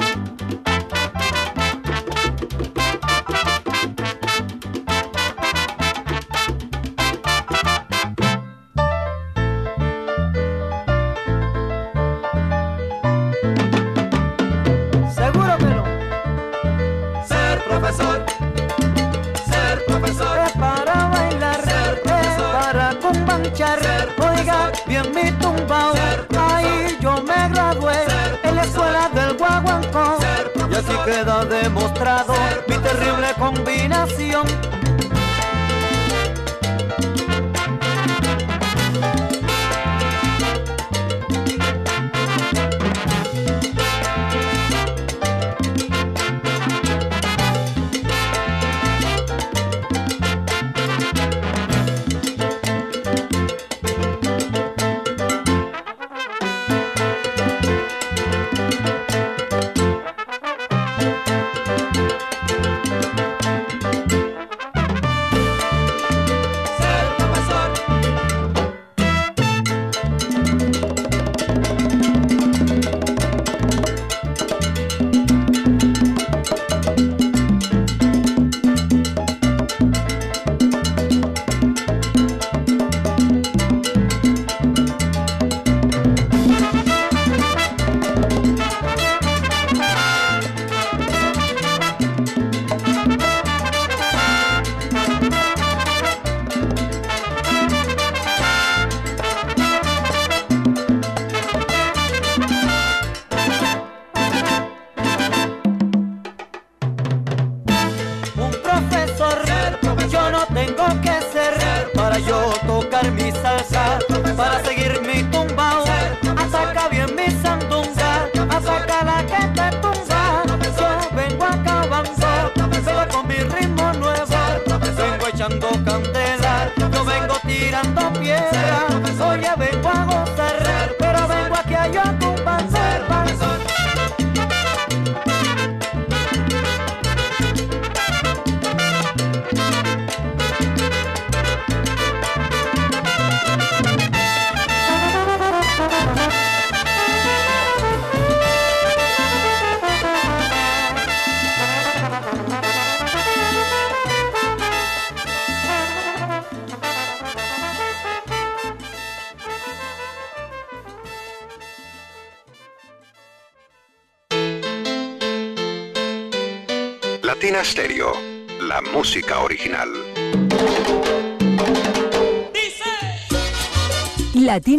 Bien 24.94 25.14
mi 25.14 25.30
tumbao. 25.38 25.92
Ahí 26.38 26.96
yo 27.00 27.22
me 27.22 27.48
gradué 27.48 28.04
en 28.42 28.56
la 28.56 28.62
escuela 28.62 29.10
del 29.14 29.36
Guaguancó. 29.36 30.18
Y 30.70 30.74
así 30.74 30.94
queda 31.04 31.44
demostrado 31.44 32.34
mi 32.68 32.76
terrible 32.78 33.23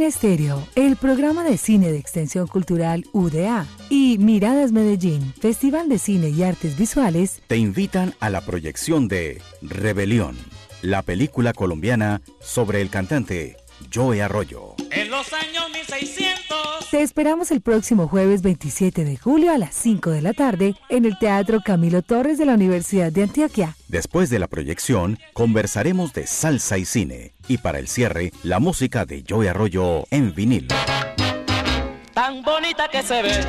Estéreo, 0.05 0.67
el 0.75 0.95
programa 0.95 1.43
de 1.43 1.57
cine 1.57 1.91
de 1.91 1.97
extensión 1.97 2.47
cultural 2.47 3.05
UDA 3.11 3.65
y 3.89 4.17
Miradas 4.17 4.71
Medellín, 4.71 5.33
Festival 5.39 5.89
de 5.89 5.99
Cine 5.99 6.29
y 6.29 6.43
Artes 6.43 6.77
Visuales, 6.77 7.41
te 7.47 7.57
invitan 7.57 8.13
a 8.19 8.29
la 8.29 8.41
proyección 8.41 9.07
de 9.07 9.41
Rebelión, 9.61 10.37
la 10.81 11.01
película 11.01 11.53
colombiana 11.53 12.21
sobre 12.39 12.81
el 12.81 12.89
cantante 12.89 13.57
Joe 13.93 14.21
Arroyo. 14.21 14.64
Te 16.95 17.01
esperamos 17.01 17.51
el 17.51 17.59
próximo 17.59 18.07
jueves 18.07 18.41
27 18.41 19.03
de 19.03 19.17
julio 19.17 19.51
a 19.51 19.57
las 19.57 19.75
5 19.75 20.11
de 20.11 20.21
la 20.21 20.31
tarde 20.31 20.75
en 20.87 21.03
el 21.03 21.19
Teatro 21.19 21.59
Camilo 21.59 22.01
Torres 22.03 22.37
de 22.37 22.45
la 22.45 22.53
Universidad 22.53 23.11
de 23.11 23.23
Antioquia. 23.23 23.75
Después 23.89 24.29
de 24.29 24.39
la 24.39 24.47
proyección, 24.47 25.19
conversaremos 25.33 26.13
de 26.13 26.25
salsa 26.25 26.77
y 26.77 26.85
cine. 26.85 27.33
Y 27.49 27.57
para 27.57 27.79
el 27.79 27.89
cierre, 27.89 28.31
la 28.43 28.61
música 28.61 29.05
de 29.05 29.25
Joe 29.27 29.49
Arroyo 29.49 30.05
en 30.09 30.33
vinil. 30.33 30.69
Tan 32.13 32.41
bonita 32.43 32.87
que 32.89 33.03
se 33.03 33.21
ve, 33.21 33.41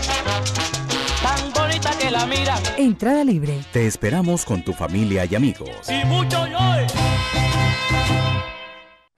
tan 1.22 1.52
bonita 1.52 1.96
que 2.00 2.10
la 2.10 2.26
mira. 2.26 2.58
Entrada 2.76 3.22
libre. 3.22 3.60
Te 3.72 3.86
esperamos 3.86 4.44
con 4.44 4.64
tu 4.64 4.72
familia 4.72 5.24
y 5.24 5.36
amigos. 5.36 5.88
Y 5.88 6.04
mucho 6.04 6.48
yo. 6.48 6.58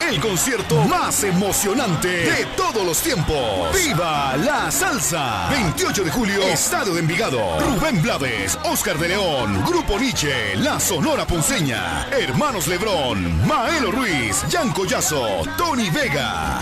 El 0.06 0.20
concierto 0.20 0.84
más 0.84 1.24
emocionante 1.24 2.08
de 2.08 2.46
todos 2.56 2.86
los 2.86 2.98
tiempos. 3.02 3.74
¡Viva 3.74 4.36
la 4.38 4.70
salsa! 4.70 5.48
28 5.50 6.04
de 6.04 6.10
julio, 6.10 6.42
Estadio 6.44 6.94
de 6.94 7.00
Envigado. 7.00 7.58
Rubén 7.60 8.00
Blades, 8.00 8.58
Oscar 8.64 8.96
de 8.96 9.08
León, 9.08 9.62
Grupo 9.66 9.98
Nietzsche, 9.98 10.56
La 10.56 10.80
Sonora 10.80 11.26
Ponceña, 11.26 12.08
Hermanos 12.10 12.68
Lebrón, 12.68 13.46
Maelo 13.46 13.90
Ruiz, 13.90 14.46
Jan 14.50 14.72
Collazo, 14.72 15.42
Tony 15.58 15.90
Vega. 15.90 16.60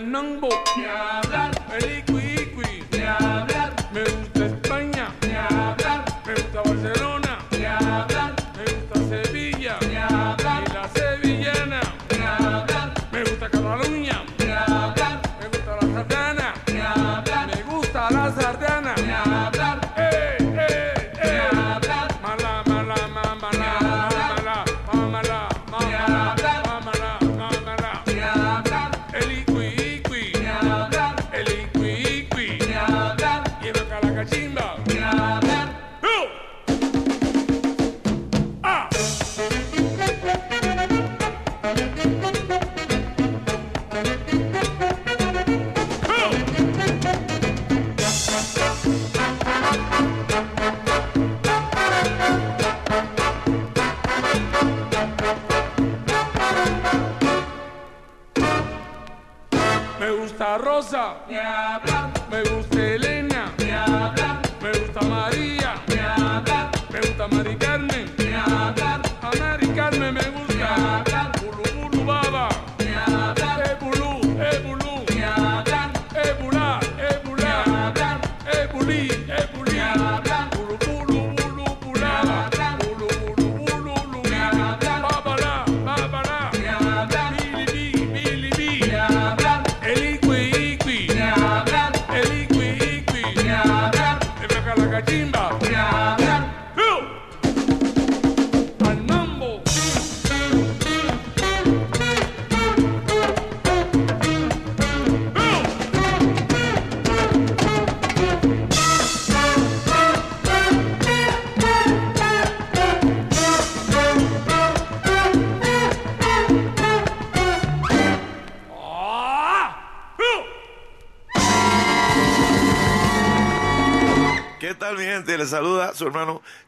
Me 0.06 0.20
gusta 0.36 1.20
el 1.24 1.25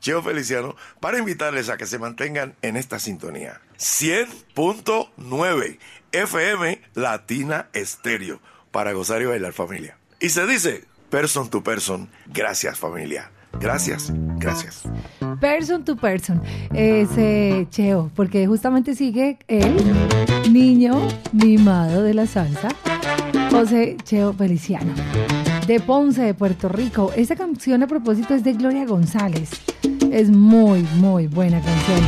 Cheo 0.08 0.22
Feliciano 0.22 0.74
para 1.00 1.18
invitarles 1.18 1.68
a 1.68 1.76
que 1.76 1.84
se 1.84 1.98
mantengan 1.98 2.54
en 2.62 2.78
esta 2.78 2.98
sintonía. 2.98 3.60
100.9 3.76 5.78
FM 6.12 6.80
Latina 6.94 7.68
Estéreo 7.74 8.40
para 8.70 8.92
gozar 8.92 9.20
y 9.20 9.26
bailar 9.26 9.52
familia. 9.52 9.98
Y 10.18 10.30
se 10.30 10.46
dice, 10.46 10.86
person 11.10 11.50
to 11.50 11.62
person, 11.62 12.08
gracias 12.32 12.78
familia. 12.78 13.30
Gracias, 13.60 14.10
gracias. 14.38 14.84
Person 15.42 15.84
to 15.84 15.94
person. 15.94 16.40
Ese 16.72 17.66
Cheo, 17.68 18.10
porque 18.16 18.46
justamente 18.46 18.94
sigue 18.94 19.38
el 19.46 19.76
niño 20.50 21.06
mimado 21.32 22.02
de 22.02 22.14
la 22.14 22.26
salsa, 22.26 22.70
José 23.50 23.98
Cheo 24.04 24.32
Feliciano, 24.32 24.94
de 25.66 25.80
Ponce, 25.80 26.22
de 26.22 26.32
Puerto 26.32 26.70
Rico. 26.70 27.12
Esta 27.14 27.36
canción 27.36 27.82
a 27.82 27.86
propósito 27.86 28.34
es 28.34 28.42
de 28.42 28.54
Gloria 28.54 28.86
González. 28.86 29.50
Es 30.12 30.30
muy, 30.30 30.82
muy 30.96 31.26
buena 31.26 31.60
canción. 31.60 32.00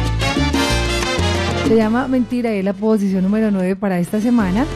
Se 1.68 1.76
llama 1.76 2.08
Mentira 2.08 2.54
y 2.54 2.58
es 2.58 2.64
la 2.64 2.72
posición 2.72 3.22
número 3.22 3.50
9 3.50 3.76
para 3.76 4.00
esta 4.00 4.20
semana. 4.20 4.66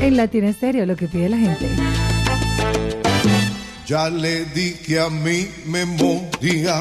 En 0.00 0.16
Latina 0.16 0.48
Estéreo, 0.48 0.86
lo 0.86 0.96
que 0.96 1.06
pide 1.06 1.28
la 1.28 1.36
gente. 1.36 1.68
Ya 3.86 4.08
le 4.10 4.44
dije 4.46 4.98
a 5.00 5.10
mi 5.10 5.46
memoria 5.66 6.80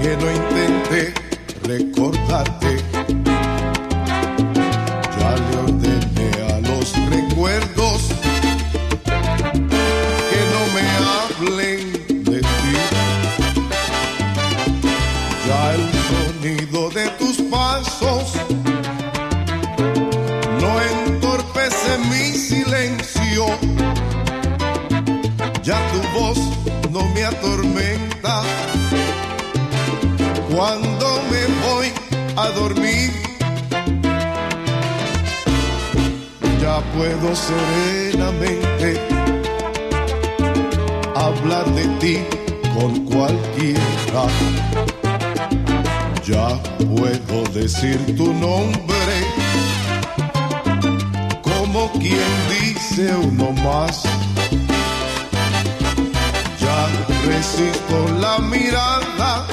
que 0.00 0.16
no 0.16 0.32
intenté 0.32 1.14
recordarte. 1.64 2.79
Atormenta 27.30 28.42
cuando 30.52 31.06
me 31.30 31.42
voy 31.64 31.88
a 32.36 32.48
dormir. 32.60 33.10
Ya 36.60 36.80
puedo 36.94 37.34
serenamente 37.34 39.00
hablar 41.14 41.66
de 41.74 41.84
ti 42.00 42.16
con 42.74 43.04
cualquiera. 43.06 44.24
Ya 46.26 46.48
puedo 46.94 47.42
decir 47.52 47.98
tu 48.16 48.32
nombre 48.34 49.16
como 51.42 51.90
quien 51.92 52.30
dice 52.48 53.14
uno 53.14 53.52
más. 53.64 54.19
Resisto 57.26 58.08
la 58.20 58.38
mirada 58.38 59.46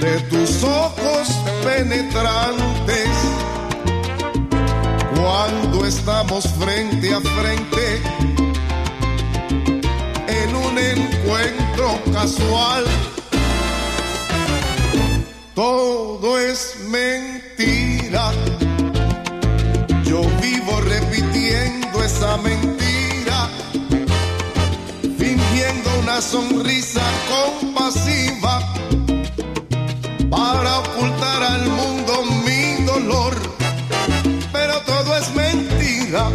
de 0.00 0.20
tus 0.30 0.62
ojos 0.64 1.28
penetrantes 1.64 3.08
cuando 5.14 5.84
estamos 5.86 6.46
frente 6.58 7.14
a 7.14 7.20
frente 7.20 8.02
en 10.28 10.54
un 10.54 10.78
encuentro 10.78 12.00
casual. 12.12 12.84
Todo 15.54 16.38
es 16.38 16.75
sonrisa 26.20 27.02
compasiva 27.28 28.60
para 30.30 30.78
ocultar 30.78 31.42
al 31.42 31.68
mundo 31.68 32.24
mi 32.44 32.84
dolor. 32.84 33.34
Pero 34.52 34.80
todo 34.82 35.16
es 35.16 35.34
mentira. 35.34 36.30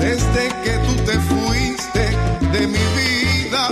Desde 0.00 0.48
que 0.64 0.72
tú 0.86 0.94
te 1.04 1.18
fuiste 1.30 2.04
de 2.52 2.66
mi 2.66 2.84
vida, 2.98 3.68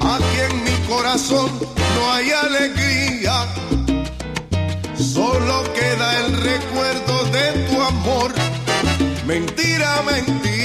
aquí 0.00 0.38
en 0.48 0.64
mi 0.64 0.86
corazón 0.88 1.50
no 1.96 2.12
hay 2.12 2.30
alegría. 2.30 3.46
Solo 4.96 5.64
queda 5.74 6.26
el 6.26 6.36
recuerdo 6.42 7.24
de 7.26 7.52
tu 7.68 7.82
amor. 7.82 8.32
Mentira, 9.26 10.02
mentira. 10.06 10.55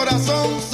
Corazón, 0.00 0.69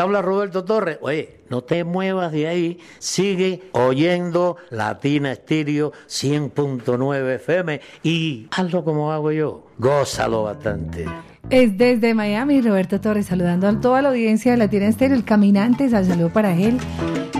habla 0.00 0.22
Roberto 0.22 0.64
Torres. 0.64 0.98
Oye, 1.00 1.40
no 1.48 1.62
te 1.62 1.84
muevas 1.84 2.32
de 2.32 2.46
ahí. 2.48 2.78
Sigue 2.98 3.62
oyendo 3.72 4.56
Latina 4.70 5.32
Estéreo 5.32 5.92
100.9 6.08 7.34
FM 7.36 7.80
y 8.02 8.46
hazlo 8.50 8.84
como 8.84 9.12
hago 9.12 9.32
yo. 9.32 9.66
Gózalo 9.78 10.44
bastante. 10.44 11.04
Es 11.48 11.78
desde 11.78 12.12
Miami, 12.12 12.60
Roberto 12.60 13.00
Torres, 13.00 13.26
saludando 13.26 13.68
a 13.68 13.80
toda 13.80 14.02
la 14.02 14.08
audiencia 14.08 14.50
de 14.52 14.58
Latina 14.58 14.88
Estéreo, 14.88 15.16
el 15.16 15.24
caminante, 15.24 15.88
sal- 15.88 16.04
saludo 16.04 16.30
para 16.32 16.56
él, 16.56 16.76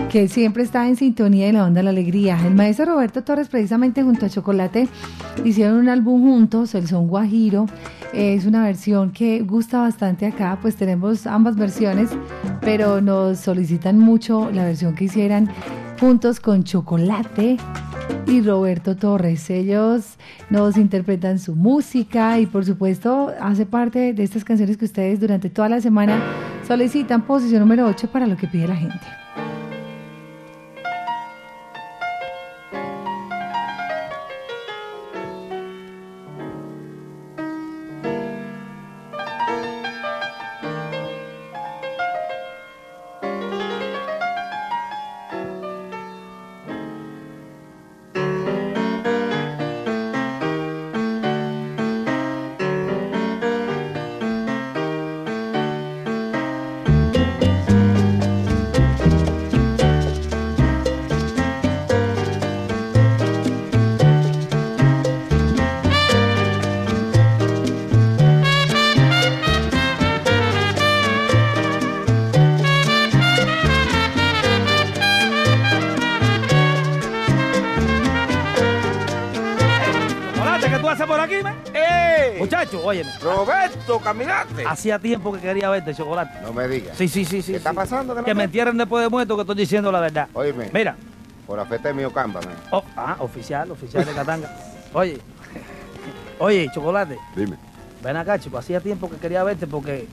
que 0.09 0.29
siempre 0.29 0.63
está 0.63 0.87
en 0.87 0.95
sintonía 0.95 1.47
de 1.47 1.53
la 1.53 1.65
onda 1.65 1.79
de 1.79 1.83
la 1.83 1.89
alegría. 1.89 2.39
El 2.47 2.55
maestro 2.55 2.85
Roberto 2.85 3.23
Torres, 3.25 3.49
precisamente 3.49 4.03
junto 4.03 4.25
a 4.25 4.29
Chocolate, 4.29 4.87
hicieron 5.43 5.75
un 5.79 5.89
álbum 5.89 6.21
juntos, 6.21 6.73
el 6.75 6.87
son 6.87 7.07
Guajiro. 7.07 7.65
Es 8.17 8.47
una 8.47 8.63
versión 8.63 9.11
que 9.11 9.41
gusta 9.41 9.79
bastante 9.79 10.25
acá, 10.25 10.57
pues 10.59 10.75
tenemos 10.75 11.27
ambas 11.27 11.55
versiones, 11.55 12.09
pero 12.61 12.99
nos 12.99 13.37
solicitan 13.37 13.99
mucho 13.99 14.49
la 14.49 14.65
versión 14.65 14.95
que 14.95 15.03
hicieran 15.03 15.47
juntos 15.99 16.39
con 16.39 16.63
Chocolate 16.63 17.57
y 18.25 18.41
Roberto 18.41 18.95
Torres. 18.95 19.47
Ellos 19.51 20.17
nos 20.49 20.77
interpretan 20.77 21.37
su 21.37 21.55
música 21.55 22.39
y 22.39 22.47
por 22.47 22.65
supuesto 22.65 23.31
hace 23.39 23.67
parte 23.67 24.13
de 24.13 24.23
estas 24.23 24.43
canciones 24.43 24.77
que 24.77 24.85
ustedes 24.85 25.19
durante 25.19 25.51
toda 25.51 25.69
la 25.69 25.79
semana 25.79 26.19
solicitan 26.67 27.21
posición 27.21 27.59
número 27.59 27.85
8 27.85 28.09
para 28.11 28.25
lo 28.25 28.35
que 28.35 28.47
pide 28.47 28.67
la 28.67 28.77
gente. 28.77 29.16
Hacía 84.65 84.99
tiempo 84.99 85.31
que 85.33 85.39
quería 85.39 85.69
verte, 85.69 85.93
chocolate. 85.93 86.39
No 86.41 86.53
me 86.53 86.67
digas. 86.67 86.97
Sí, 86.97 87.07
sí, 87.07 87.25
sí, 87.25 87.41
sí. 87.41 87.51
¿Qué 87.51 87.57
está 87.57 87.71
sí. 87.71 87.75
pasando? 87.75 88.15
¿Qué 88.15 88.23
Que 88.23 88.31
no 88.31 88.35
me 88.35 88.39
me- 88.39 88.43
entierren 88.45 88.77
después 88.77 89.03
de 89.03 89.09
muerto, 89.09 89.35
que 89.35 89.41
estoy 89.41 89.55
diciendo 89.55 89.91
la 89.91 89.99
verdad. 89.99 90.27
Óyeme. 90.33 90.69
Mira. 90.73 90.95
Por 91.45 91.57
la 91.57 91.65
fiesta 91.65 91.87
de 91.89 91.93
mi 91.93 92.03
Ocamba. 92.03 92.39
Oh, 92.71 92.83
ah, 92.95 93.15
oficial, 93.19 93.71
oficial 93.71 94.03
de 94.05 94.11
Catanga. 94.13 94.49
Oye, 94.93 95.19
oye, 96.39 96.69
chocolate. 96.73 97.17
Dime. 97.35 97.57
Ven 98.03 98.17
acá, 98.17 98.37
chico. 98.39 98.57
Hacía 98.57 98.79
tiempo 98.81 99.09
que 99.09 99.15
quería 99.17 99.43
verte 99.43 99.65
porque 99.65 100.07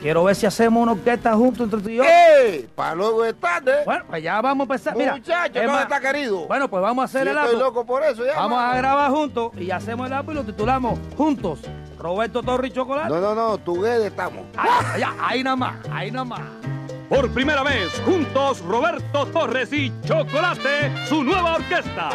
quiero 0.00 0.24
ver 0.24 0.36
si 0.36 0.46
hacemos 0.46 0.82
una 0.82 0.92
orquesta 0.92 1.34
juntos 1.34 1.64
entre 1.64 1.80
tú 1.80 1.88
y 1.88 1.96
yo. 1.96 2.04
¡Eh! 2.04 2.68
Para 2.74 2.94
luego 2.94 3.24
es 3.24 3.34
tarde. 3.34 3.82
Bueno, 3.84 4.04
pues 4.08 4.22
ya 4.22 4.40
vamos 4.40 4.68
a 4.68 4.74
empezar. 4.74 4.96
Mira, 4.96 5.12
Muchacho, 5.16 5.46
es 5.48 5.54
¿dónde 5.54 5.68
más, 5.72 5.82
está 5.82 6.00
querido? 6.00 6.46
Bueno, 6.46 6.68
pues 6.68 6.82
vamos 6.82 7.02
a 7.02 7.04
hacer 7.06 7.24
Yo 7.24 7.30
el 7.32 7.36
estoy 7.36 7.50
álbum. 7.50 7.62
loco 7.66 7.84
por 7.86 8.02
eso 8.04 8.24
ya. 8.24 8.36
Vamos 8.36 8.56
mano. 8.58 8.72
a 8.72 8.76
grabar 8.76 9.10
juntos 9.10 9.52
y 9.58 9.70
hacemos 9.70 10.06
el 10.06 10.12
álbum 10.12 10.32
y 10.32 10.34
lo 10.36 10.44
titulamos 10.44 10.98
Juntos. 11.16 11.60
Roberto 11.98 12.42
Torres 12.42 12.70
y 12.70 12.74
Chocolate. 12.74 13.08
No, 13.08 13.20
no, 13.20 13.34
no, 13.34 13.58
Tuguede 13.58 14.08
estamos. 14.08 14.44
Ahí, 14.56 15.02
ahí, 15.02 15.02
ahí 15.20 15.44
nada 15.44 15.56
más, 15.56 15.76
ahí 15.90 16.10
nada 16.10 16.24
más. 16.24 16.40
Por 17.08 17.30
primera 17.30 17.62
vez, 17.62 17.92
juntos 18.04 18.60
Roberto 18.62 19.26
Torres 19.26 19.72
y 19.72 19.92
Chocolate, 20.04 21.06
su 21.08 21.22
nueva 21.22 21.54
orquesta. 21.54 22.10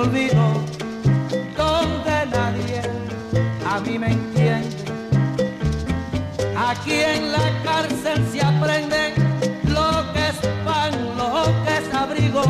Olvido, 0.00 0.44
donde 1.56 2.26
nadie 2.36 2.80
a 3.66 3.80
mí 3.80 3.98
me 3.98 4.12
entiende. 4.12 4.76
Aquí 6.56 6.92
en 7.14 7.32
la 7.32 7.46
cárcel 7.62 8.26
se 8.32 8.40
aprende 8.40 9.12
lo 9.64 9.90
que 10.12 10.28
es 10.28 10.38
pan, 10.64 10.92
lo 11.18 11.44
que 11.64 11.72
es 11.80 11.94
abrigo, 11.94 12.44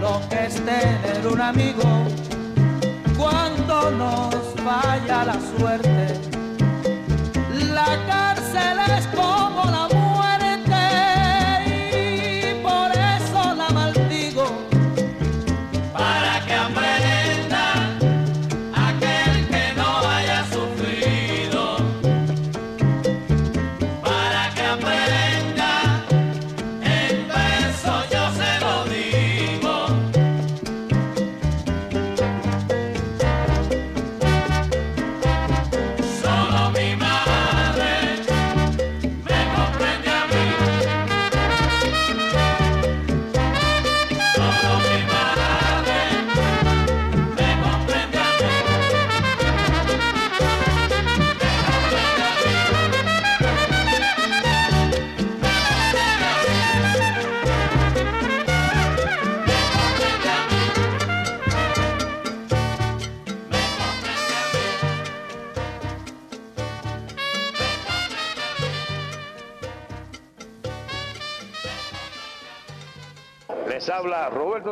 lo 0.00 0.28
que 0.28 0.46
es 0.46 0.54
tener 0.54 1.26
un 1.32 1.40
amigo 1.40 1.88
cuando 3.16 3.90
nos 3.92 4.34
vaya 4.64 5.24
la 5.24 5.38
suerte. 5.56 5.97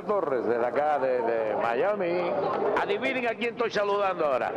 Torres 0.06 0.46
de 0.46 0.64
acá 0.64 0.98
de, 0.98 1.20
de 1.22 1.56
Miami. 1.56 2.30
Adivinen 2.80 3.26
a 3.28 3.34
quién 3.34 3.54
estoy 3.54 3.70
saludando 3.70 4.26
ahora. 4.26 4.52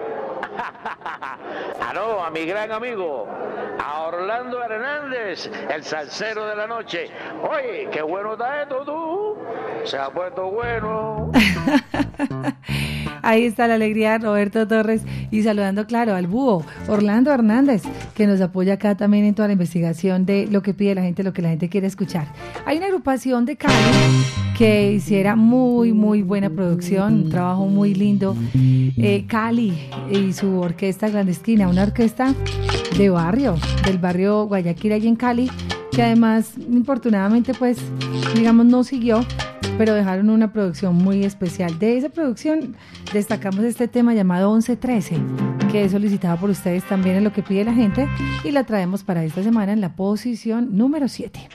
ah, 1.81 1.91
no, 1.93 2.23
a 2.23 2.29
mi 2.29 2.45
gran 2.45 2.71
amigo, 2.71 3.27
a 3.83 4.01
Orlando 4.03 4.63
Hernández, 4.63 5.49
el 5.69 5.83
salsero 5.83 6.45
de 6.45 6.55
la 6.55 6.67
noche. 6.67 7.09
Oye, 7.43 7.89
qué 7.91 8.01
bueno 8.01 8.33
está 8.33 8.61
esto 8.61 8.85
tú. 8.85 9.37
se 9.83 9.97
ha 9.97 10.09
puesto 10.09 10.51
bueno. 10.51 11.31
Ahí 13.21 13.43
está 13.43 13.67
la 13.67 13.75
alegría 13.75 14.17
Roberto 14.17 14.67
Torres 14.67 15.01
y 15.31 15.43
saludando, 15.43 15.85
claro, 15.85 16.15
al 16.15 16.27
búho 16.27 16.65
Orlando 16.87 17.31
Hernández, 17.31 17.83
que 18.13 18.27
nos 18.27 18.41
apoya 18.41 18.73
acá 18.73 18.95
también 18.95 19.25
en 19.25 19.35
toda 19.35 19.47
la 19.47 19.53
investigación 19.53 20.25
de 20.25 20.47
lo 20.47 20.61
que 20.61 20.73
pide 20.73 20.95
la 20.95 21.01
gente, 21.01 21.23
lo 21.23 21.33
que 21.33 21.41
la 21.41 21.49
gente 21.49 21.69
quiere 21.69 21.87
escuchar. 21.87 22.27
Hay 22.65 22.77
una 22.77 22.87
agrupación 22.87 23.45
de 23.45 23.55
Cali 23.55 23.73
que 24.57 24.91
hiciera 24.91 25.35
muy, 25.35 25.93
muy 25.93 26.21
buena 26.21 26.49
producción, 26.49 27.13
un 27.13 27.29
trabajo 27.29 27.67
muy 27.67 27.93
lindo. 27.93 28.35
Eh, 28.53 29.25
Cali 29.27 29.73
y 30.11 30.33
su 30.33 30.59
orquesta 30.59 31.09
clandestina, 31.09 31.69
una 31.69 31.83
orquesta 31.83 32.33
de 32.97 33.09
barrio, 33.09 33.55
del 33.85 33.97
barrio 33.97 34.45
Guayaquil, 34.47 34.91
allí 34.91 35.07
en 35.07 35.15
Cali, 35.15 35.49
que 35.91 36.03
además, 36.03 36.53
infortunadamente, 36.69 37.53
pues, 37.53 37.77
digamos, 38.35 38.65
no 38.65 38.83
siguió, 38.83 39.25
pero 39.77 39.93
dejaron 39.93 40.29
una 40.29 40.51
producción 40.51 40.95
muy 40.95 41.23
especial. 41.23 41.79
De 41.79 41.97
esa 41.97 42.09
producción 42.09 42.75
destacamos 43.13 43.63
este 43.63 43.87
tema 43.87 44.13
llamado 44.13 44.51
1113, 44.51 45.17
que 45.71 45.85
es 45.85 45.91
solicitado 45.91 46.37
por 46.37 46.49
ustedes 46.49 46.83
también 46.83 47.15
en 47.17 47.23
lo 47.23 47.33
que 47.33 47.43
pide 47.43 47.63
la 47.63 47.73
gente, 47.73 48.07
y 48.43 48.51
la 48.51 48.63
traemos 48.63 49.03
para 49.03 49.23
esta 49.23 49.43
semana 49.43 49.73
en 49.73 49.81
la 49.81 49.95
posición 49.95 50.77
número 50.77 51.07
7. 51.07 51.49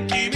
Mi 0.00 0.35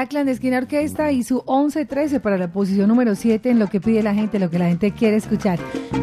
Era 0.00 0.08
Clandestina 0.08 0.56
Orquesta 0.56 1.12
y 1.12 1.22
su 1.24 1.42
11-13 1.42 2.22
para 2.22 2.38
la 2.38 2.50
posición 2.50 2.88
número 2.88 3.14
7 3.14 3.50
en 3.50 3.58
lo 3.58 3.66
que 3.66 3.82
pide 3.82 4.02
la 4.02 4.14
gente, 4.14 4.38
lo 4.38 4.48
que 4.48 4.58
la 4.58 4.68
gente 4.68 4.92
quiere 4.92 5.16
escuchar. 5.16 5.58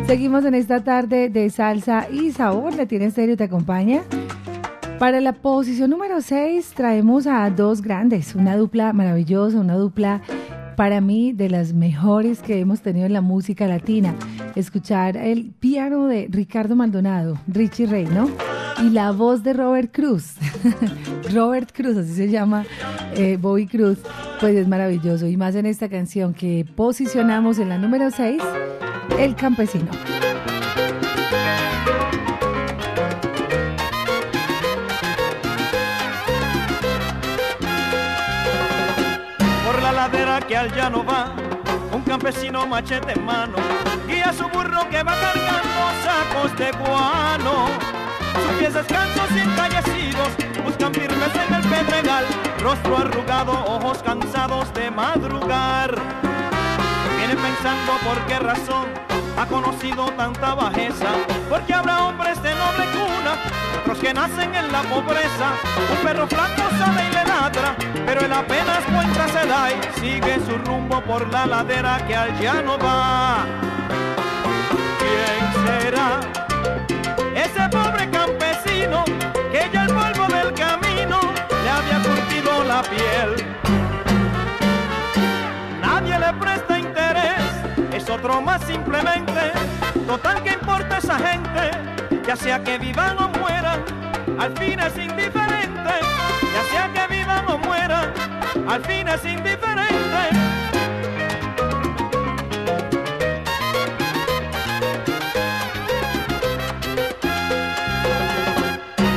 Seguimos 0.06 0.46
en 0.46 0.54
esta 0.54 0.84
tarde 0.84 1.30
de 1.30 1.50
salsa 1.50 2.08
y 2.12 2.32
sabor. 2.32 2.76
La 2.76 2.86
tiene 2.86 3.06
estéreo, 3.06 3.36
te 3.36 3.46
acompaña. 3.46 4.04
Para 5.00 5.20
la 5.20 5.34
posición 5.34 5.90
número 5.90 6.22
6 6.22 6.74
traemos 6.76 7.26
a 7.26 7.50
dos 7.50 7.82
grandes, 7.82 8.36
una 8.36 8.56
dupla 8.56 8.94
maravillosa, 8.94 9.60
una 9.60 9.74
dupla 9.74 10.22
para 10.76 11.02
mí 11.02 11.34
de 11.34 11.50
las 11.50 11.74
mejores 11.74 12.44
que 12.44 12.60
hemos 12.60 12.82
tenido 12.82 13.08
en 13.08 13.14
la 13.14 13.22
música 13.22 13.66
latina. 13.66 14.14
Escuchar 14.54 15.18
el 15.18 15.50
piano 15.60 16.06
de 16.06 16.28
Ricardo 16.30 16.76
Maldonado, 16.76 17.40
Richie 17.48 17.88
Ray, 17.88 18.06
¿no? 18.06 18.30
Y 18.80 18.92
la 18.92 19.12
voz 19.12 19.42
de 19.44 19.54
Robert 19.54 19.92
Cruz, 19.92 20.36
Robert 21.34 21.72
Cruz, 21.74 21.98
así 21.98 22.14
se 22.14 22.30
llama 22.30 22.64
eh, 23.16 23.38
Bobby 23.40 23.66
Cruz, 23.66 23.98
pues 24.40 24.56
es 24.56 24.68
maravilloso. 24.68 25.26
Y 25.26 25.36
más 25.36 25.56
en 25.56 25.66
esta 25.66 25.90
canción 25.90 26.36
que 26.36 26.64
posicionamos 26.76 27.58
en 27.58 27.70
la 27.70 27.80
número 27.80 28.12
6, 28.12 28.42
El 29.18 29.36
Campesino. 29.36 29.90
Por 39.66 39.82
la 39.82 39.92
ladera 39.92 40.40
que 40.42 40.56
al 40.56 40.72
llano 40.76 41.04
va, 41.04 41.36
un 41.92 42.04
campesino 42.04 42.68
machete 42.68 43.14
en 43.14 43.26
mano, 43.26 43.56
guía 44.08 44.32
su 44.34 44.48
burro 44.50 44.88
que 44.92 45.02
va 45.02 45.16
cargando 45.20 45.78
sacos 46.04 46.58
de 46.60 46.72
guano. 46.78 47.98
Sus 48.44 48.60
pies 48.60 48.74
descansos 48.74 49.32
y 49.36 49.40
encallecidos 49.40 50.30
buscan 50.64 50.94
firmeza 50.94 51.46
en 51.48 51.54
el 51.56 51.62
pedregal, 51.64 52.26
rostro 52.62 52.98
arrugado, 52.98 53.52
ojos 53.52 54.00
cansados 54.04 54.74
de 54.74 54.92
madrugar. 54.92 55.96
Viene 57.18 57.36
pensando 57.36 57.94
por 58.04 58.18
qué 58.28 58.40
razón 58.40 58.86
ha 59.38 59.46
conocido 59.46 60.06
tanta 60.14 60.56
bajeza, 60.56 61.08
porque 61.50 61.74
habrá 61.74 62.06
hombres 62.06 62.42
de 62.42 62.50
noble 62.56 62.86
cuna, 62.94 63.34
otros 63.82 64.00
que 64.00 64.14
nacen 64.14 64.54
en 64.56 64.72
la 64.72 64.82
pobreza. 64.84 65.54
Un 65.92 66.06
perro 66.06 66.28
flaco 66.28 66.64
sale 66.78 67.08
y 67.08 67.14
le 67.14 67.24
ladra, 67.24 67.76
pero 68.06 68.22
él 68.22 68.34
apenas 68.34 68.84
cuenta 68.94 69.28
se 69.28 69.48
da 69.48 69.72
y 69.72 70.00
sigue 70.00 70.40
su 70.46 70.58
rumbo 70.66 71.02
por 71.02 71.32
la 71.32 71.46
ladera 71.46 72.06
que 72.08 72.16
al 72.16 72.40
llano 72.40 72.78
va. 72.80 73.46
¿Quién 75.00 75.66
será? 75.66 76.47
Más 88.28 88.62
simplemente. 88.64 89.52
Total 90.06 90.44
que 90.44 90.52
importa 90.52 90.98
esa 90.98 91.18
gente, 91.18 92.22
ya 92.28 92.36
sea 92.36 92.62
que 92.62 92.78
vivan 92.78 93.18
o 93.18 93.30
mueran, 93.30 93.84
al 94.38 94.56
fin 94.58 94.80
es 94.80 94.98
indiferente. 94.98 95.94
Ya 96.54 96.64
sea 96.72 96.92
que 96.94 97.16
vivan 97.16 97.46
o 97.48 97.58
mueran, 97.58 98.14
al 98.68 98.84
fin 98.84 99.08
es 99.08 99.24
indiferente. 99.26 99.58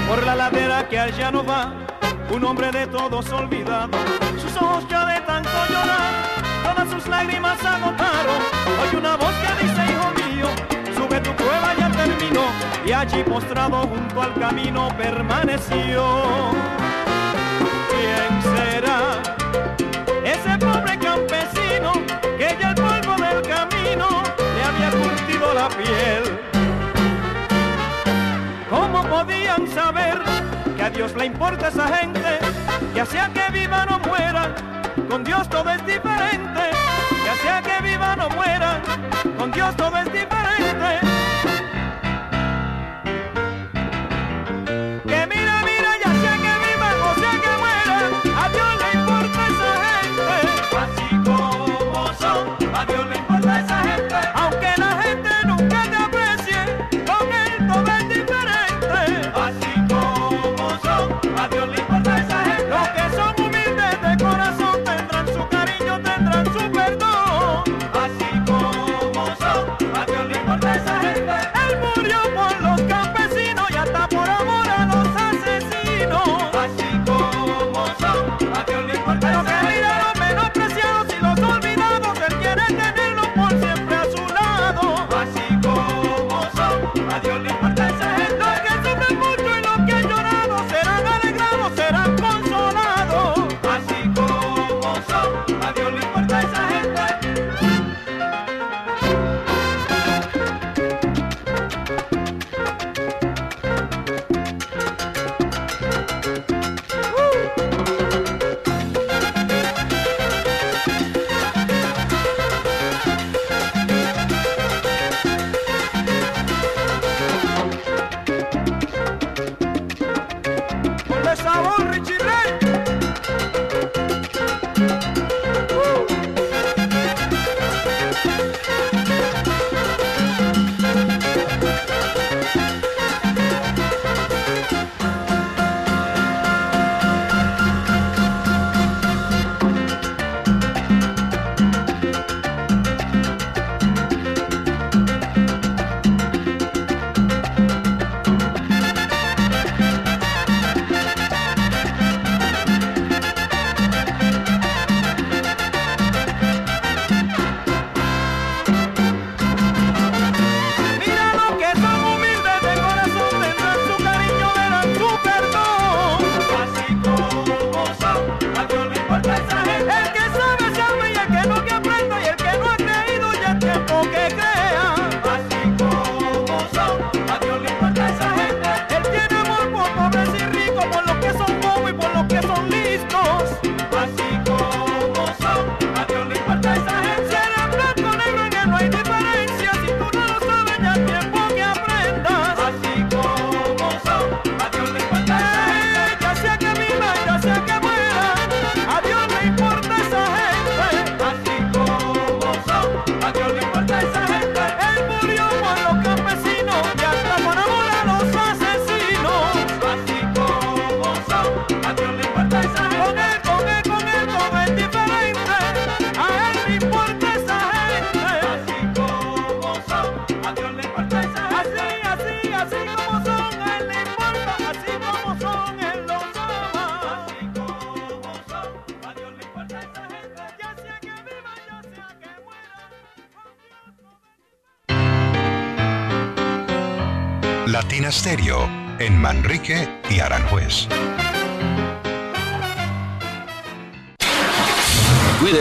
por 0.08 0.26
la 0.26 0.34
ladera 0.34 0.88
que 0.88 0.98
allá 0.98 1.30
no 1.30 1.44
va, 1.44 1.72
un 2.32 2.44
hombre 2.44 2.72
de 2.72 2.86
todos 2.88 3.30
olvidado, 3.30 3.96
sus 4.40 4.56
ojos 4.56 4.84
ya 4.88 5.06
de 5.06 5.20
tanto 5.20 5.50
llorar, 5.68 6.39
todas 6.74 6.90
sus 6.90 7.06
lágrimas 7.08 7.58
agotaron, 7.64 8.40
oye 8.82 8.96
una 8.96 9.16
voz 9.16 9.34
que 9.34 9.64
dice, 9.64 9.80
hijo 9.92 10.10
mío, 10.28 10.46
sube 10.96 11.20
tu 11.20 11.32
prueba 11.34 11.74
ya 11.78 11.90
terminó, 11.90 12.42
y 12.84 12.92
allí 12.92 13.22
postrado 13.24 13.82
junto 13.86 14.22
al 14.22 14.34
camino 14.34 14.88
permaneció. 14.96 16.04
¿Quién 17.90 18.54
será? 18.54 19.22
Ese 20.24 20.58
pobre 20.58 20.98
campesino 20.98 21.92
que 22.38 22.56
ya 22.60 22.70
el 22.70 22.74
polvo 22.74 23.14
del 23.16 23.42
camino 23.42 24.22
le 24.54 24.62
había 24.62 24.90
curtido 24.90 25.54
la 25.54 25.68
piel. 25.68 26.40
¿Cómo 28.68 29.02
podían 29.04 29.66
saber 29.68 30.18
que 30.76 30.82
a 30.82 30.90
Dios 30.90 31.14
le 31.16 31.26
importa 31.26 31.68
esa 31.68 31.88
gente? 31.96 32.38
Ya 32.94 33.04
sea 33.04 33.28
que 33.28 33.50
vivan 33.52 33.92
o 33.92 33.98
mueran, 34.00 34.54
con 35.08 35.24
Dios 35.24 35.48
todo 35.48 35.68
es 35.70 35.84
diferente. 35.84 36.59
Con 39.38 39.50
Dios 39.52 39.74
todo 39.76 39.96
es 39.96 40.12
diferente. 40.12 41.09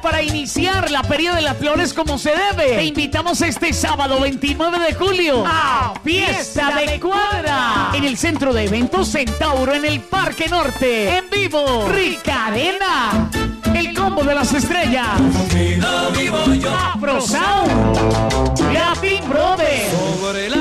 Para 0.00 0.22
iniciar 0.22 0.90
la 0.90 1.02
periodo 1.02 1.36
de 1.36 1.42
las 1.42 1.56
flores 1.56 1.92
como 1.92 2.18
se 2.18 2.30
debe, 2.30 2.76
te 2.76 2.84
invitamos 2.84 3.40
este 3.40 3.72
sábado 3.72 4.20
29 4.20 4.78
de 4.78 4.94
julio 4.94 5.44
a 5.46 5.94
Fiesta 6.04 6.76
de 6.76 7.00
Cuadra 7.00 7.90
en 7.94 8.04
el 8.04 8.16
centro 8.16 8.52
de 8.52 8.64
eventos 8.64 9.10
Centauro 9.10 9.74
en 9.74 9.84
el 9.84 10.00
Parque 10.00 10.48
Norte. 10.48 11.16
En 11.16 11.30
vivo, 11.30 11.88
Ricarena. 11.88 13.30
El 13.74 13.94
combo 13.94 14.22
de 14.24 14.34
las 14.34 14.52
estrellas. 14.52 15.20
vivo 16.16 16.54
yo. 16.54 16.74
Afro 16.74 17.20
Sound. 17.20 18.72
Latin 18.72 19.28
Brothers. 19.28 20.57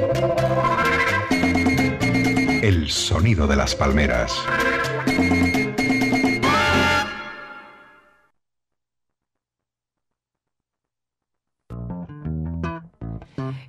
El 2.60 2.90
sonido 2.90 3.46
de 3.46 3.54
las 3.54 3.76
palmeras. 3.76 4.32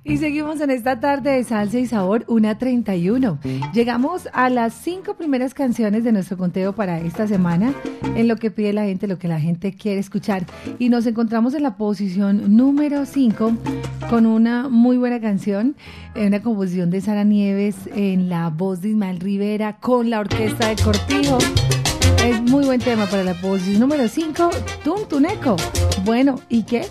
Y 0.08 0.16
seguimos 0.16 0.62
en 0.62 0.70
esta 0.70 1.00
tarde 1.00 1.32
de 1.32 1.44
salsa 1.44 1.78
y 1.78 1.86
sabor, 1.86 2.24
una 2.28 2.56
31. 2.56 3.38
Llegamos 3.74 4.26
a 4.32 4.48
las 4.48 4.72
cinco 4.72 5.16
primeras 5.16 5.52
canciones 5.52 6.02
de 6.02 6.12
nuestro 6.12 6.38
conteo 6.38 6.72
para 6.72 6.98
esta 6.98 7.28
semana, 7.28 7.74
en 8.16 8.26
lo 8.26 8.36
que 8.36 8.50
pide 8.50 8.72
la 8.72 8.84
gente, 8.84 9.06
lo 9.06 9.18
que 9.18 9.28
la 9.28 9.38
gente 9.38 9.74
quiere 9.74 10.00
escuchar. 10.00 10.46
Y 10.78 10.88
nos 10.88 11.04
encontramos 11.04 11.52
en 11.52 11.62
la 11.62 11.76
posición 11.76 12.56
número 12.56 13.04
5 13.04 13.52
con 14.08 14.24
una 14.24 14.70
muy 14.70 14.96
buena 14.96 15.20
canción, 15.20 15.76
eh, 16.14 16.26
una 16.26 16.40
composición 16.40 16.88
de 16.88 17.02
Sara 17.02 17.24
Nieves 17.24 17.76
en 17.94 18.30
la 18.30 18.48
voz 18.48 18.80
de 18.80 18.88
Ismael 18.88 19.20
Rivera 19.20 19.76
con 19.76 20.08
la 20.08 20.20
orquesta 20.20 20.68
de 20.68 20.76
Cortijo. 20.82 21.36
Es 22.24 22.40
muy 22.40 22.64
buen 22.64 22.80
tema 22.80 23.04
para 23.04 23.24
la 23.24 23.34
posición 23.34 23.80
número 23.80 24.08
5, 24.08 24.48
Tum 24.82 25.06
Tuneco. 25.06 25.56
Bueno, 26.06 26.40
¿y 26.48 26.62
qué? 26.62 26.86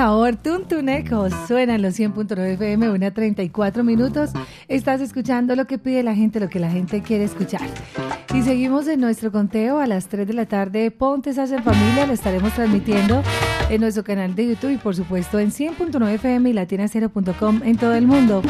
Sabor, 0.00 0.34
Tuntunecos. 0.36 1.30
Suena 1.46 1.74
en 1.74 1.82
los 1.82 2.00
100.9 2.00 2.54
FM, 2.54 2.88
una 2.88 3.10
34 3.10 3.84
minutos. 3.84 4.30
Estás 4.66 5.02
escuchando 5.02 5.54
lo 5.54 5.66
que 5.66 5.76
pide 5.76 6.02
la 6.02 6.14
gente, 6.14 6.40
lo 6.40 6.48
que 6.48 6.58
la 6.58 6.70
gente 6.70 7.02
quiere 7.02 7.24
escuchar. 7.24 7.60
Y 8.34 8.40
seguimos 8.40 8.88
en 8.88 8.98
nuestro 8.98 9.30
conteo 9.30 9.78
a 9.78 9.86
las 9.86 10.08
3 10.08 10.26
de 10.26 10.32
la 10.32 10.46
tarde. 10.46 10.90
Ponte 10.90 11.34
Salsa 11.34 11.56
en 11.56 11.64
Familia, 11.64 12.06
lo 12.06 12.14
estaremos 12.14 12.54
transmitiendo 12.54 13.22
en 13.68 13.82
nuestro 13.82 14.02
canal 14.02 14.34
de 14.34 14.48
YouTube 14.48 14.70
y 14.70 14.78
por 14.78 14.96
supuesto 14.96 15.38
en 15.38 15.50
100.9 15.50 16.08
FM 16.14 16.48
y 16.48 16.52
latinacero.com 16.54 17.60
en 17.62 17.76
todo 17.76 17.92
el 17.92 18.06
mundo. 18.06 18.40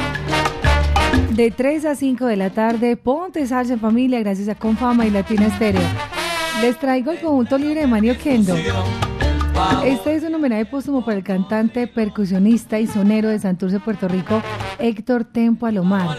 De 1.32 1.50
3 1.50 1.84
a 1.84 1.96
5 1.96 2.26
de 2.26 2.36
la 2.36 2.50
tarde, 2.50 2.96
Ponte 2.96 3.44
Salsa 3.48 3.72
en 3.72 3.80
Familia 3.80 4.20
gracias 4.20 4.48
a 4.48 4.54
Confama 4.54 5.04
y 5.04 5.10
Latina 5.10 5.48
Estéreo. 5.48 5.82
Les 6.62 6.78
traigo 6.78 7.10
el 7.10 7.18
conjunto 7.18 7.58
libre 7.58 7.80
de 7.80 7.86
Mario 7.88 8.14
Kendo. 8.22 8.54
Este 9.84 10.14
es 10.14 10.22
un 10.22 10.34
homenaje 10.34 10.64
póstumo 10.66 11.04
para 11.04 11.16
el 11.16 11.24
cantante, 11.24 11.86
percusionista 11.86 12.78
y 12.78 12.86
sonero 12.86 13.28
de 13.28 13.38
Santurce, 13.38 13.80
Puerto 13.80 14.08
Rico, 14.08 14.42
Héctor 14.78 15.24
Tempo 15.24 15.66
Alomar, 15.66 16.16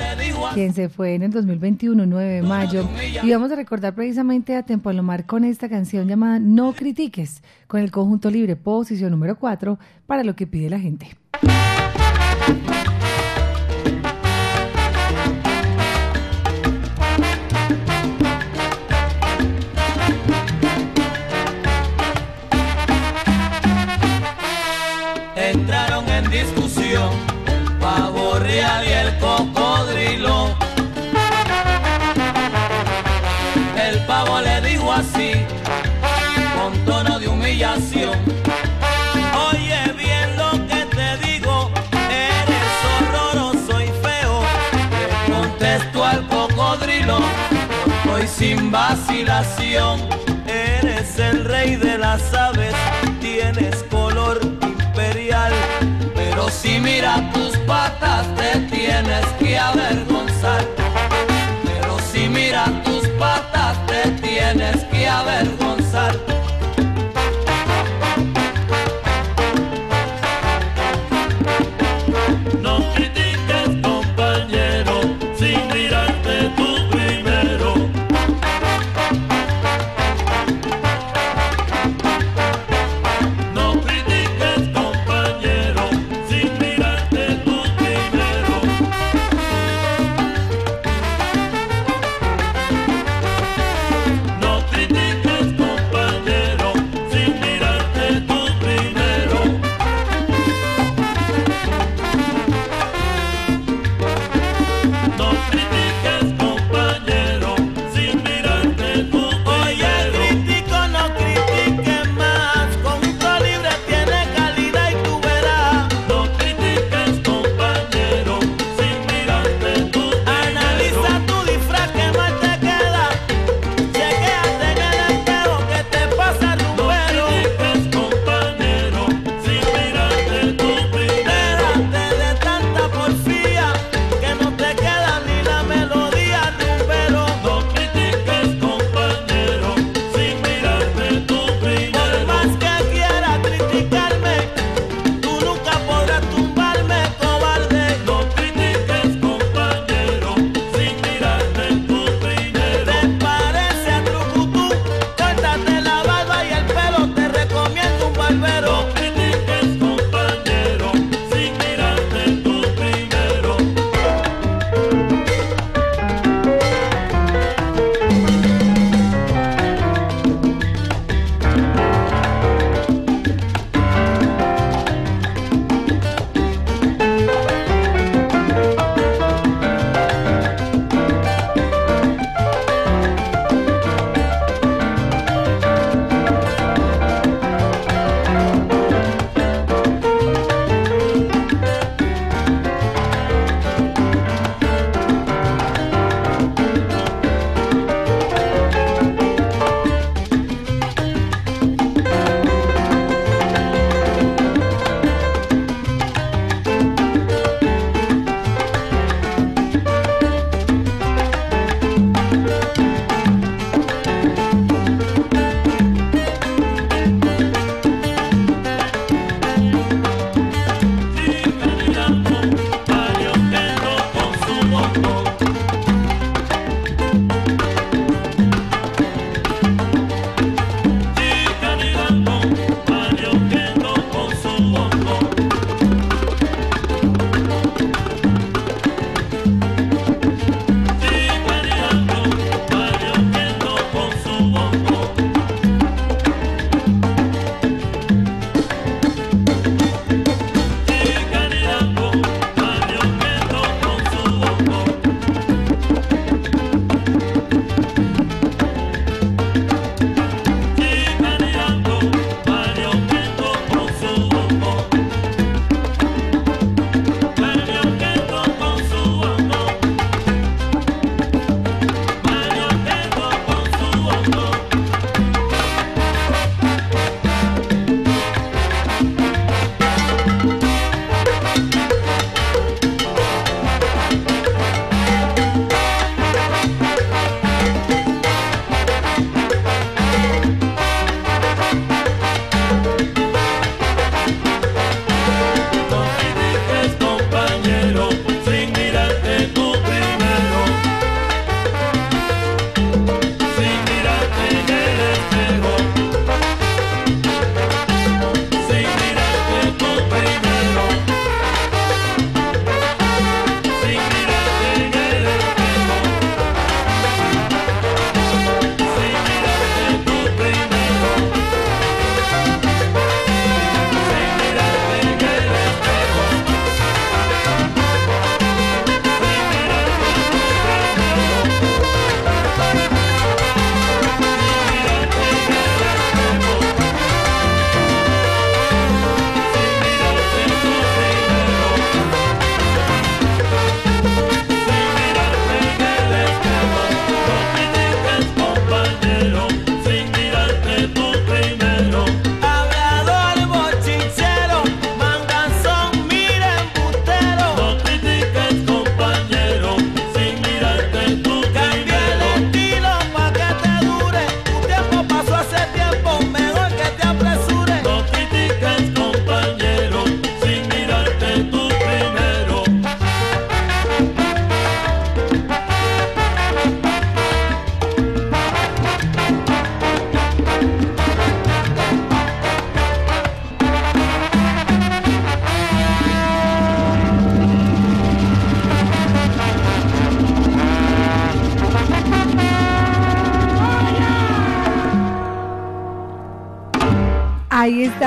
quien 0.54 0.74
se 0.74 0.90
fue 0.90 1.16
en 1.16 1.24
el 1.24 1.32
2021, 1.32 2.06
9 2.06 2.30
de 2.34 2.42
mayo. 2.42 2.88
Y 3.24 3.32
vamos 3.32 3.52
a 3.52 3.56
recordar 3.56 3.96
precisamente 3.96 4.56
a 4.56 4.64
Tempo 4.64 4.90
Alomar 4.90 5.26
con 5.26 5.44
esta 5.44 5.70
canción 5.70 6.08
llamada 6.08 6.40
No 6.40 6.74
Critiques, 6.74 7.42
con 7.68 7.82
el 7.82 7.92
conjunto 7.92 8.30
libre, 8.30 8.56
posición 8.56 9.12
número 9.12 9.38
4, 9.38 9.80
para 10.06 10.24
lo 10.24 10.36
que 10.36 10.48
pide 10.48 10.70
la 10.70 10.80
gente. 10.80 11.16
Sin 48.42 48.72
vacilación. 48.72 50.00
Eres 50.48 51.20
el 51.20 51.46
rey 51.46 51.76
de 51.76 52.00
las 52.00 52.34
aves, 52.34 52.74
tienes 53.20 53.84
color 53.84 54.40
imperial. 54.64 55.54
Pero 56.16 56.50
si 56.50 56.80
mira 56.80 57.30
tus 57.34 57.56
patas 57.68 58.26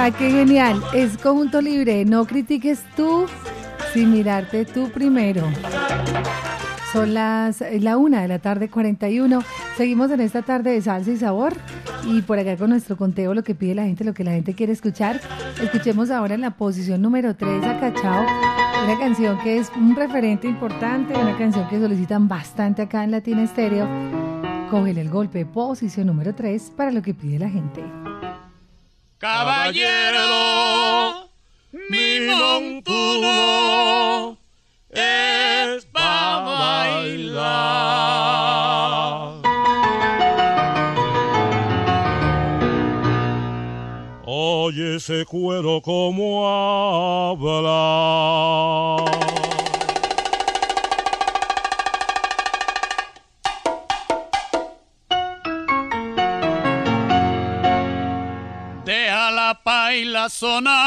Está, 0.05 0.18
qué 0.18 0.31
genial. 0.31 0.82
Es 0.93 1.16
conjunto 1.16 1.62
libre. 1.62 2.05
No 2.05 2.26
critiques 2.26 2.82
tú 2.94 3.24
sin 3.94 4.12
mirarte 4.12 4.66
tú 4.66 4.90
primero. 4.90 5.43
Son 6.93 7.14
las 7.14 7.62
eh, 7.62 7.81
la 7.81 7.97
una 7.97 8.20
de 8.20 8.28
la 8.28 8.39
tarde 8.39 8.68
41. 8.68 9.43
Seguimos 9.78 10.10
en 10.10 10.20
esta 10.20 10.43
tarde 10.43 10.72
de 10.72 10.82
salsa 10.82 11.10
y 11.10 11.16
sabor. 11.16 11.55
Y 12.06 12.20
por 12.20 12.39
acá 12.39 12.55
con 12.59 12.68
nuestro 12.68 12.98
conteo, 12.98 13.32
lo 13.32 13.43
que 13.43 13.55
pide 13.55 13.74
la 13.74 13.85
gente, 13.85 14.05
lo 14.05 14.12
que 14.12 14.24
la 14.24 14.32
gente 14.32 14.52
quiere 14.52 14.74
escuchar. 14.74 15.22
Escuchemos 15.62 16.10
ahora 16.10 16.35
en 16.35 16.43
la 16.43 16.51
posición 16.51 17.01
número 17.01 17.35
3 17.35 17.64
a 17.64 17.81
Cachao. 17.81 18.26
Una 18.85 18.98
canción 18.98 19.39
que 19.39 19.56
es 19.56 19.72
un 19.74 19.97
referente 19.97 20.47
importante, 20.47 21.14
una 21.14 21.39
canción 21.39 21.66
que 21.70 21.81
solicitan 21.81 22.28
bastante 22.28 22.82
acá 22.82 23.05
en 23.05 23.10
Latina 23.10 23.43
Estéreo. 23.43 23.89
Cógele 24.70 25.01
el 25.01 25.09
golpe, 25.09 25.47
posición 25.47 26.09
número 26.09 26.35
3 26.35 26.72
para 26.76 26.90
lo 26.90 27.01
que 27.01 27.14
pide 27.14 27.39
la 27.39 27.48
gente. 27.48 27.82
Caballero, 29.25 30.37
mi 31.89 32.21
montuno 32.29 33.33
es 34.91 35.87
para 35.87 36.41
bailar. 37.01 37.71
Oye 44.27 44.97
ese 44.97 45.25
cuero 45.25 45.81
como 45.81 46.47
habla. 47.33 47.75
আসনা 60.25 60.79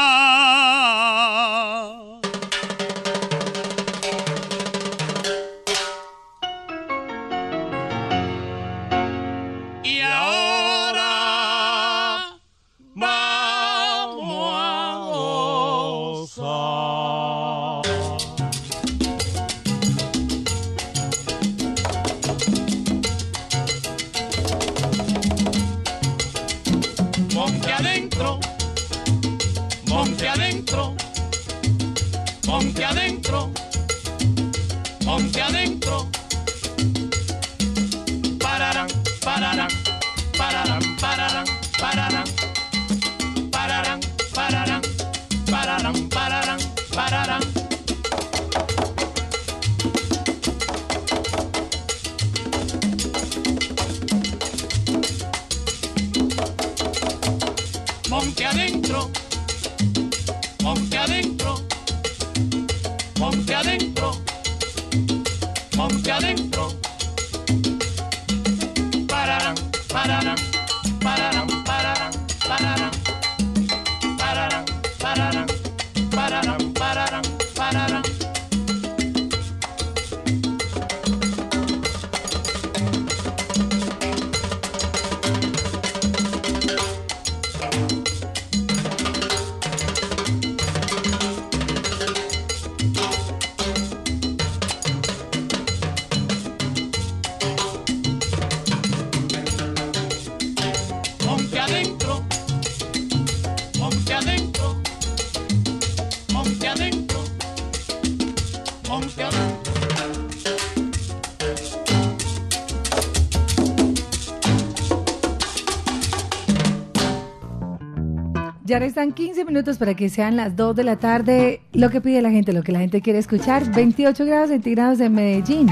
restan 118.78 119.12
15 119.12 119.44
minutos 119.44 119.78
para 119.78 119.94
que 119.94 120.08
sean 120.08 120.36
las 120.36 120.56
2 120.56 120.76
de 120.76 120.84
la 120.84 120.96
tarde. 120.96 121.60
Lo 121.72 121.90
que 121.90 122.00
pide 122.00 122.22
la 122.22 122.30
gente, 122.30 122.52
lo 122.52 122.62
que 122.62 122.72
la 122.72 122.80
gente 122.80 123.00
quiere 123.00 123.18
escuchar. 123.18 123.72
28 123.74 124.24
grados 124.24 124.50
centígrados 124.50 125.00
en 125.00 125.14
Medellín. 125.14 125.68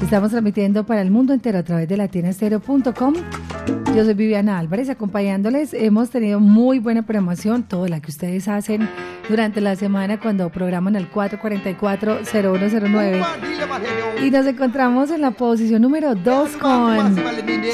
Estamos 0.00 0.30
transmitiendo 0.30 0.84
para 0.84 1.02
el 1.02 1.10
mundo 1.10 1.32
entero 1.32 1.58
a 1.58 1.62
través 1.62 1.88
de 1.88 1.96
latinaestero.com. 1.96 3.14
Yo 3.94 4.04
soy 4.04 4.14
Viviana 4.14 4.58
Álvarez, 4.58 4.88
acompañándoles. 4.88 5.74
Hemos 5.74 6.10
tenido 6.10 6.38
muy 6.38 6.78
buena 6.78 7.02
programación, 7.02 7.64
toda 7.64 7.88
la 7.88 7.98
que 8.00 8.10
ustedes 8.10 8.46
hacen 8.46 8.88
durante 9.28 9.60
la 9.60 9.74
semana 9.74 10.20
cuando 10.20 10.48
programan 10.50 10.94
al 10.96 11.10
444-0109. 11.10 13.26
Y 14.22 14.30
nos 14.30 14.46
encontramos 14.46 15.10
en 15.10 15.20
la 15.20 15.32
posición 15.32 15.82
número 15.82 16.14
2 16.14 16.56
con 16.56 17.16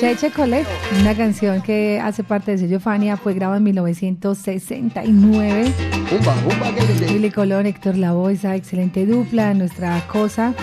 Cheche 0.00 0.30
Colette, 0.30 0.66
una 1.00 1.14
canción 1.14 1.60
que 1.60 2.00
hace 2.00 2.24
parte 2.24 2.52
de 2.52 2.58
sello 2.58 2.80
Fania, 2.80 3.18
fue 3.18 3.34
grabada 3.34 3.58
en 3.58 3.64
1969. 3.64 5.72
Billy 7.10 7.30
Colón, 7.30 7.66
Héctor 7.66 7.98
Lavoe, 7.98 8.32
esa 8.32 8.56
excelente 8.56 9.04
dupla, 9.04 9.52
nuestra 9.52 10.00
cosa. 10.06 10.54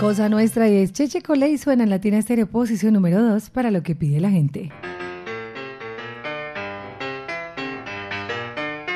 Cosa 0.00 0.30
nuestra 0.30 0.66
y 0.66 0.76
es 0.78 0.94
Cheche 0.94 1.20
Colette 1.20 1.52
y 1.52 1.58
suena 1.58 1.84
en 1.84 1.90
Latina 1.90 2.16
Estéreo 2.16 2.46
posición 2.46 2.94
número 2.94 3.22
2 3.22 3.50
para 3.50 3.70
lo 3.70 3.82
que 3.82 3.94
pide 3.94 4.18
la 4.18 4.30
gente. 4.30 4.70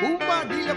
Umba 0.01 0.45
dile 0.49 0.73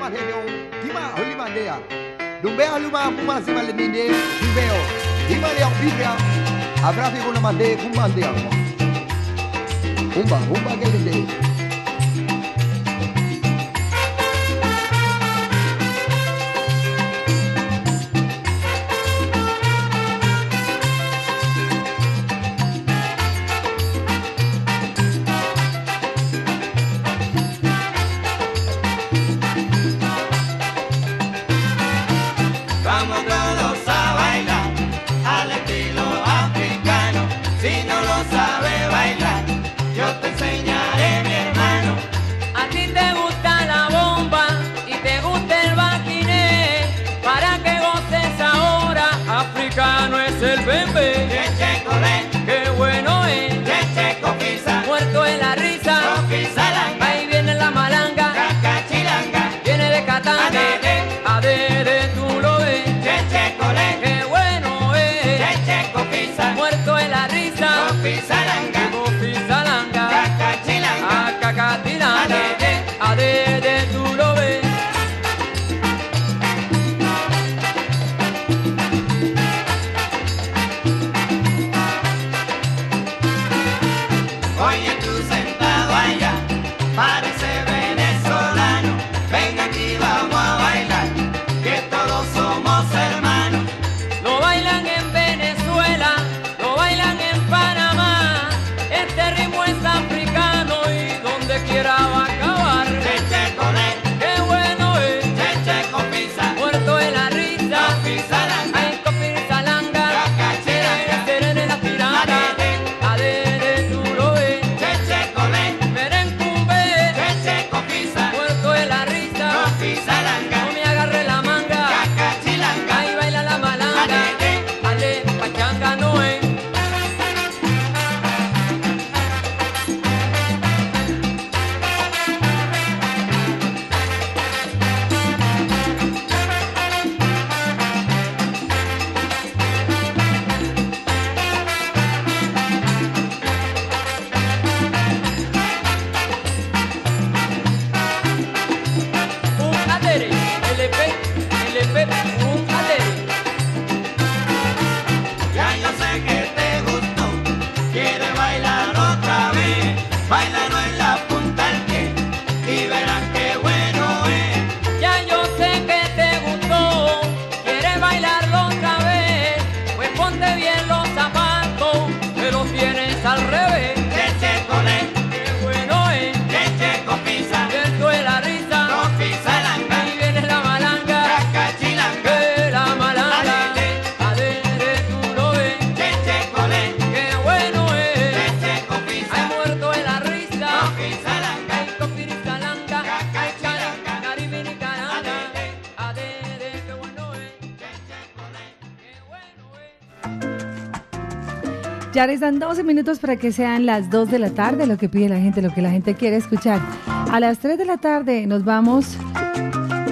Ya 202.19 202.27
restan 202.27 202.59
12 202.59 202.83
minutos 202.83 203.21
para 203.21 203.37
que 203.37 203.53
sean 203.53 203.87
las 203.87 204.11
2 204.11 204.29
de 204.29 204.41
la 204.41 204.51
tarde, 204.51 204.89
lo 204.89 204.97
que 204.97 205.09
pide 205.09 205.29
la 205.29 205.39
gente, 205.39 205.63
lo 205.63 205.73
que 205.73 205.83
la 205.83 205.91
gente 205.91 206.17
quiere 206.17 206.35
escuchar. 206.35 206.81
A 207.07 207.39
las 207.39 207.61
3 207.61 207.79
de 207.79 207.85
la 207.85 207.99
tarde 207.99 208.45
nos 208.49 208.65
vamos 208.65 209.17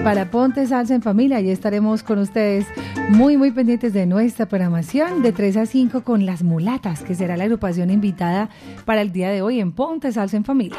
para 0.05 0.31
Ponte 0.31 0.65
Salsa 0.69 0.95
en 0.95 1.03
Familia 1.03 1.41
y 1.41 1.51
estaremos 1.51 2.05
con 2.05 2.21
ustedes 2.21 2.65
muy, 3.09 3.37
muy 3.37 3.51
pendientes 3.51 3.93
de 3.93 4.07
nuestra 4.07 4.47
programación 4.47 5.21
de 5.21 5.33
3 5.33 5.57
a 5.57 5.67
5 5.67 6.05
con 6.05 6.27
Las 6.27 6.45
Mulatas, 6.45 7.03
que 7.03 7.17
será 7.17 7.37
la 7.37 7.43
agrupación 7.43 7.91
invitada 7.91 8.51
para 8.85 9.01
el 9.01 9.11
día 9.11 9.31
de 9.31 9.43
hoy 9.43 9.59
en 9.59 9.73
Ponte 9.73 10.13
Salsa 10.13 10.37
en 10.37 10.45
Familia. 10.45 10.79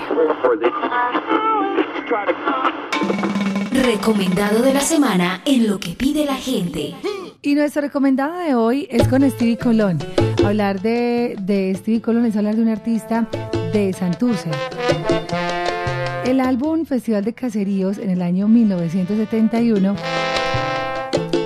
Recomendado 3.73 4.61
de 4.61 4.73
la 4.73 4.79
semana 4.79 5.41
en 5.43 5.67
lo 5.67 5.77
que 5.77 5.89
pide 5.89 6.23
la 6.23 6.35
gente. 6.35 6.95
Y 7.41 7.53
nuestro 7.53 7.81
recomendado 7.81 8.37
de 8.39 8.55
hoy 8.55 8.87
es 8.89 9.05
con 9.09 9.29
Stevie 9.29 9.57
Colón. 9.57 9.99
Hablar 10.47 10.81
de, 10.81 11.35
de 11.41 11.75
Stevie 11.75 12.01
Colón 12.01 12.25
es 12.25 12.37
hablar 12.37 12.55
de 12.55 12.61
un 12.61 12.69
artista 12.69 13.27
de 13.73 13.91
Santurce. 13.91 14.49
El 16.25 16.39
álbum 16.39 16.85
Festival 16.85 17.25
de 17.25 17.33
Caseríos 17.33 17.97
en 17.97 18.09
el 18.09 18.21
año 18.21 18.47
1971 18.47 19.95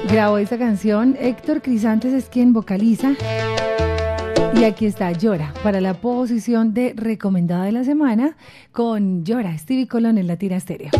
grabó 0.08 0.38
esta 0.38 0.60
canción. 0.60 1.18
Héctor 1.20 1.64
Crisantes 1.64 2.14
es 2.14 2.30
quien 2.30 2.54
vocaliza. 2.54 3.14
Y 4.54 4.66
aquí 4.66 4.86
está 4.86 5.12
Llora 5.12 5.52
para 5.64 5.82
la 5.82 5.96
posición 5.96 6.76
de 6.76 6.94
recomendada 6.96 7.66
de 7.66 7.72
la 7.72 7.84
semana 7.84 8.38
con 8.72 9.26
Llora, 9.26 9.58
Stevie 9.58 9.88
Colón 9.88 10.20
en 10.20 10.28
Latina 10.28 10.60
Stereo. 10.60 10.92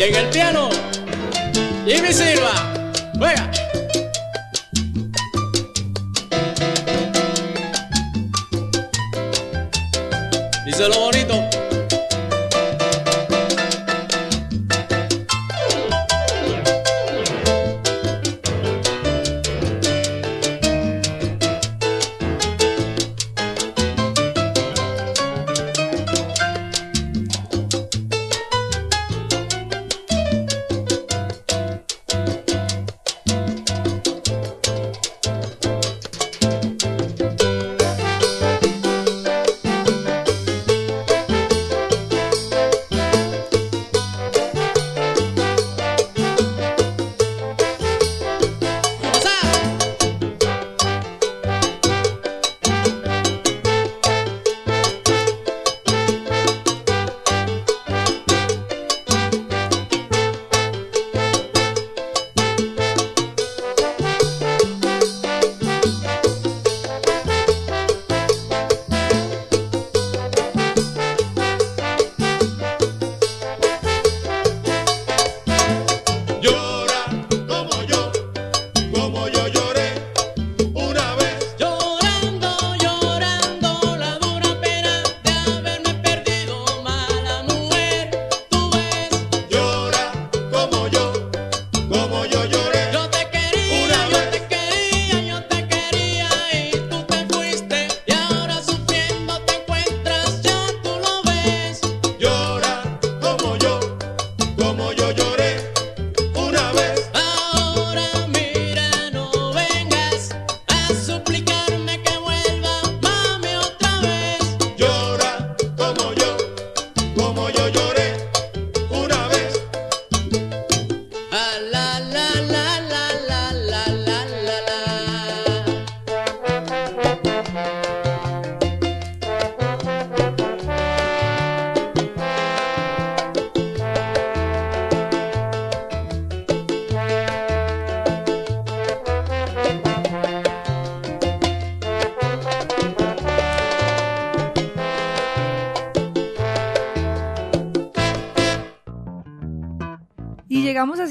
Y 0.00 0.04
en 0.04 0.14
el 0.14 0.30
piano, 0.30 0.70
Jimmy 1.84 2.10
Silva. 2.10 2.72
Juega. 3.18 3.50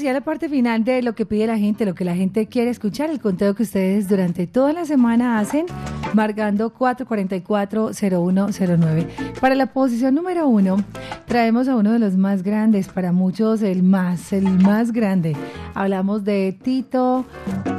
hacia 0.00 0.12
la 0.14 0.24
parte 0.24 0.48
final 0.48 0.82
de 0.82 1.02
lo 1.02 1.14
que 1.14 1.26
pide 1.26 1.46
la 1.46 1.58
gente, 1.58 1.84
lo 1.84 1.94
que 1.94 2.06
la 2.06 2.16
gente 2.16 2.46
quiere 2.46 2.70
escuchar, 2.70 3.10
el 3.10 3.20
conteo 3.20 3.54
que 3.54 3.64
ustedes 3.64 4.08
durante 4.08 4.46
toda 4.46 4.72
la 4.72 4.86
semana 4.86 5.38
hacen, 5.38 5.66
marcando 6.14 6.72
444-0109. 6.72 9.06
Para 9.40 9.54
la 9.54 9.66
posición 9.66 10.14
número 10.14 10.48
uno, 10.48 10.82
traemos 11.26 11.68
a 11.68 11.76
uno 11.76 11.92
de 11.92 11.98
los 11.98 12.16
más 12.16 12.42
grandes, 12.42 12.88
para 12.88 13.12
muchos 13.12 13.60
el 13.60 13.82
más, 13.82 14.32
el 14.32 14.48
más 14.48 14.92
grande. 14.92 15.36
Hablamos 15.74 16.24
de 16.24 16.56
Tito 16.62 17.26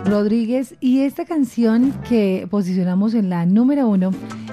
Rodríguez 0.06 0.76
y 0.80 1.02
esta 1.02 1.26
canción 1.26 1.92
que 2.08 2.48
posicionamos 2.52 3.16
en 3.16 3.32
la 3.32 3.48
número 3.48 3.88
uno 3.88 4.12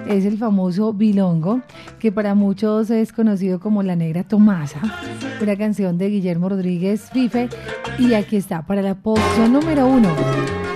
es 0.09 0.25
el 0.25 0.39
famoso 0.39 0.95
Bilongo, 0.95 1.61
que 1.99 2.13
para 2.13 2.35
muchos 2.35 2.91
es 2.91 3.13
conocido 3.13 3.61
como 3.61 3.83
La 3.83 3.97
Negra 3.97 4.23
Tomasa, 4.25 4.81
una 5.43 5.57
canción 5.57 5.99
de 5.99 6.09
Guillermo 6.09 6.49
Rodríguez 6.49 7.11
Fife. 7.13 7.49
Y 7.99 8.15
aquí 8.15 8.37
está, 8.37 8.63
para 8.63 8.83
la 8.83 8.95
posición 8.95 9.53
número 9.53 9.87
uno, 9.87 10.09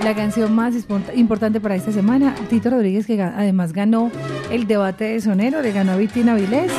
la 0.03 0.13
canción 0.13 0.53
más 0.53 0.73
import- 0.75 1.15
importante 1.15 1.61
para 1.61 1.75
esta 1.75 1.91
semana, 1.91 2.35
Tito 2.49 2.69
Rodríguez, 2.69 3.05
que 3.07 3.21
además 3.21 3.71
ganó 3.71 4.11
el 4.51 4.67
debate 4.67 5.05
de 5.05 5.21
sonero, 5.21 5.61
le 5.61 5.71
ganó 5.71 5.93
a 5.93 5.95
Vitina 5.95 6.35
Vilés. 6.35 6.71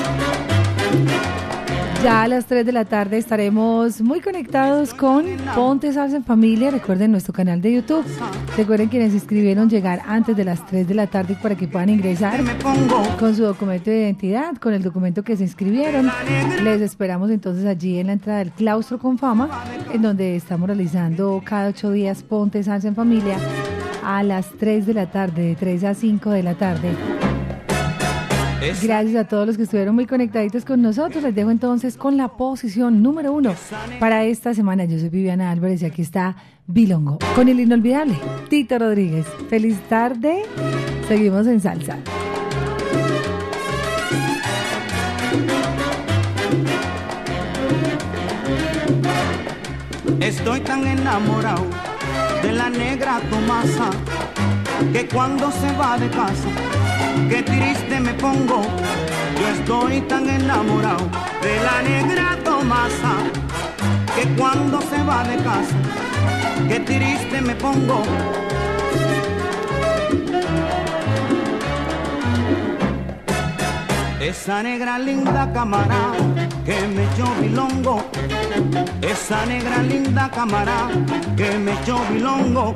Ya 2.04 2.22
a 2.22 2.28
las 2.28 2.44
3 2.44 2.66
de 2.66 2.72
la 2.72 2.84
tarde 2.84 3.16
estaremos 3.16 4.02
muy 4.02 4.20
conectados 4.20 4.92
con 4.92 5.24
Ponte 5.54 5.90
Salsa 5.90 6.18
en 6.18 6.24
Familia. 6.24 6.70
Recuerden 6.70 7.10
nuestro 7.10 7.32
canal 7.32 7.62
de 7.62 7.72
YouTube. 7.72 8.04
Recuerden 8.58 8.90
quienes 8.90 9.12
se 9.12 9.16
inscribieron 9.16 9.70
llegar 9.70 10.02
antes 10.06 10.36
de 10.36 10.44
las 10.44 10.66
3 10.66 10.86
de 10.86 10.94
la 10.94 11.06
tarde 11.06 11.34
para 11.42 11.54
que 11.54 11.66
puedan 11.66 11.88
ingresar 11.88 12.42
con 13.18 13.34
su 13.34 13.44
documento 13.44 13.90
de 13.90 14.00
identidad, 14.00 14.54
con 14.56 14.74
el 14.74 14.82
documento 14.82 15.22
que 15.22 15.34
se 15.34 15.44
inscribieron. 15.44 16.10
Les 16.62 16.82
esperamos 16.82 17.30
entonces 17.30 17.64
allí 17.64 17.98
en 17.98 18.08
la 18.08 18.12
entrada 18.12 18.40
del 18.40 18.52
claustro 18.52 18.98
con 18.98 19.16
fama, 19.16 19.64
en 19.90 20.02
donde 20.02 20.36
estamos 20.36 20.66
realizando 20.66 21.40
cada 21.42 21.70
ocho 21.70 21.90
días 21.90 22.22
Ponte 22.22 22.62
Salsa 22.62 22.86
en 22.86 22.96
Familia 22.96 23.38
a 24.04 24.22
las 24.22 24.50
3 24.58 24.84
de 24.84 24.92
la 24.92 25.06
tarde, 25.06 25.40
de 25.40 25.54
3 25.54 25.84
a 25.84 25.94
5 25.94 26.28
de 26.28 26.42
la 26.42 26.54
tarde. 26.54 26.90
Gracias 28.82 29.16
a 29.16 29.24
todos 29.28 29.46
los 29.46 29.56
que 29.56 29.64
estuvieron 29.64 29.94
muy 29.94 30.06
conectaditos 30.06 30.64
con 30.64 30.80
nosotros. 30.80 31.22
Les 31.22 31.34
dejo 31.34 31.50
entonces 31.50 31.96
con 31.96 32.16
la 32.16 32.28
posición 32.28 33.02
número 33.02 33.32
uno 33.32 33.54
para 34.00 34.24
esta 34.24 34.54
semana. 34.54 34.84
Yo 34.84 34.98
soy 34.98 35.10
Viviana 35.10 35.50
Álvarez 35.50 35.82
y 35.82 35.86
aquí 35.86 36.02
está 36.02 36.36
Bilongo 36.66 37.18
con 37.34 37.48
el 37.48 37.60
inolvidable 37.60 38.14
Tito 38.48 38.78
Rodríguez. 38.78 39.26
Feliz 39.48 39.78
tarde. 39.88 40.42
Seguimos 41.08 41.46
en 41.46 41.60
salsa. 41.60 41.98
Estoy 50.20 50.60
tan 50.60 50.86
enamorado 50.86 51.66
de 52.42 52.52
la 52.52 52.70
negra 52.70 53.20
Tomasa 53.28 53.90
que 54.92 55.06
cuando 55.06 55.50
se 55.50 55.70
va 55.76 55.98
de 55.98 56.08
casa, 56.08 56.48
qué 57.28 57.42
triste 57.42 58.00
me 58.00 58.14
pongo. 58.14 58.62
Yo 59.40 59.48
estoy 59.48 60.00
tan 60.02 60.28
enamorado 60.28 61.08
de 61.42 61.60
la 61.62 61.82
negra 61.82 62.38
Tomasa 62.44 63.14
que 64.14 64.28
cuando 64.36 64.80
se 64.80 65.02
va 65.02 65.24
de 65.24 65.36
casa, 65.36 65.76
qué 66.68 66.80
triste 66.80 67.40
me 67.40 67.54
pongo. 67.54 68.02
Esa 74.20 74.62
negra 74.62 74.98
linda 74.98 75.52
camarada 75.52 76.16
que 76.64 76.80
me 76.88 77.04
echó 77.04 77.26
bilongo. 77.40 78.10
Esa 79.02 79.44
negra 79.46 79.82
linda 79.82 80.30
camarada 80.30 80.90
que 81.36 81.58
me 81.58 81.72
echó 81.72 81.98
bilongo. 82.10 82.74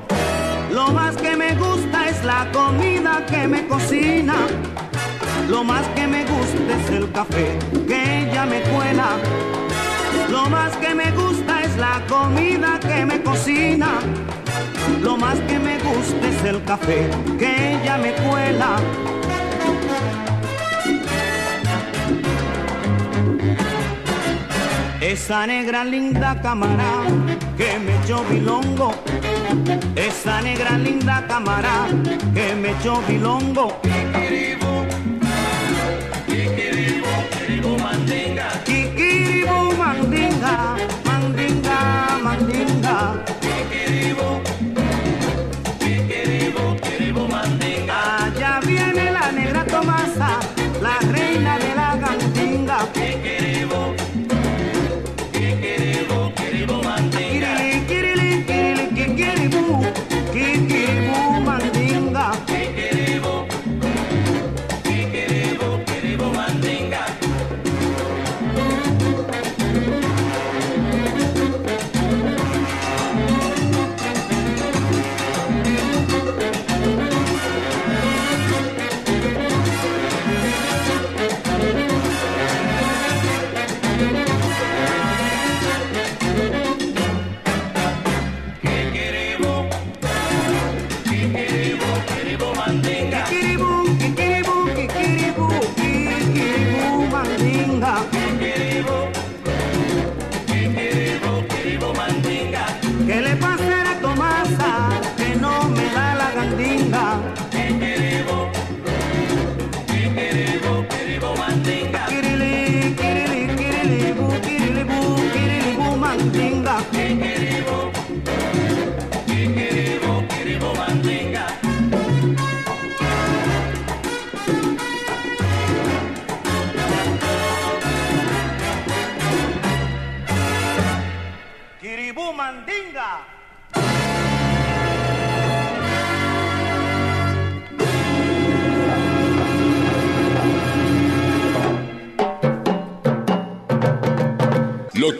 Lo 0.70 0.88
más 0.92 1.16
que 1.16 1.36
me 1.36 1.54
gusta 1.54 2.08
es 2.08 2.22
la 2.24 2.50
comida 2.52 3.24
que 3.26 3.48
me 3.48 3.66
cocina. 3.66 4.34
Lo 5.48 5.64
más 5.64 5.86
que 5.88 6.06
me 6.06 6.24
gusta 6.24 6.76
es 6.80 6.90
el 6.90 7.10
café 7.10 7.58
que 7.86 8.22
ella 8.22 8.44
me 8.44 8.60
cuela. 8.62 9.16
Lo 10.30 10.48
más 10.50 10.76
que 10.76 10.94
me 10.94 11.10
gusta 11.12 11.62
es 11.62 11.76
la 11.76 12.02
comida 12.06 12.78
que 12.80 13.06
me 13.06 13.22
cocina. 13.22 13.98
Lo 15.02 15.16
más 15.16 15.38
que 15.48 15.58
me 15.58 15.78
gusta 15.78 16.28
es 16.28 16.44
el 16.44 16.62
café 16.64 17.08
que 17.38 17.74
ella 17.74 17.96
me 17.96 18.12
cuela. 18.12 18.76
Esa 25.00 25.46
negra 25.46 25.84
linda 25.84 26.40
cámara 26.42 27.04
que 27.56 27.78
me 27.78 27.96
echó 28.02 28.24
bilongo. 28.24 28.92
Esa 29.94 30.40
negra 30.42 30.76
linda 30.76 31.24
cámara 31.28 31.86
que 32.34 32.54
me 32.56 32.72
echó 32.72 33.00
bilongo. 33.06 33.80
Kikiribu 38.64 39.72
mandinga, 39.78 40.76
mandinga, 41.04 42.18
mandinga. 42.24 42.68
Allá 43.14 43.47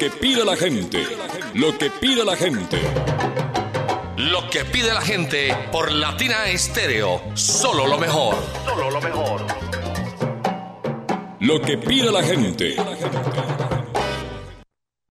que 0.09 0.17
pide 0.17 0.45
la 0.45 0.57
gente. 0.57 1.07
Lo 1.55 1.77
que 1.77 1.91
pide 1.91 2.25
la 2.25 2.37
gente. 2.37 2.79
Lo 4.17 4.49
que 4.49 4.65
pide 4.65 4.93
la 4.93 5.01
gente 5.01 5.55
por 5.71 5.91
Latina 5.93 6.47
Estéreo. 6.49 7.21
Solo 7.35 7.87
lo 7.87 7.99
mejor. 7.99 8.37
Lo 11.41 11.61
que 11.61 11.79
pide 11.79 12.11
la 12.11 12.23
gente. 12.23 12.77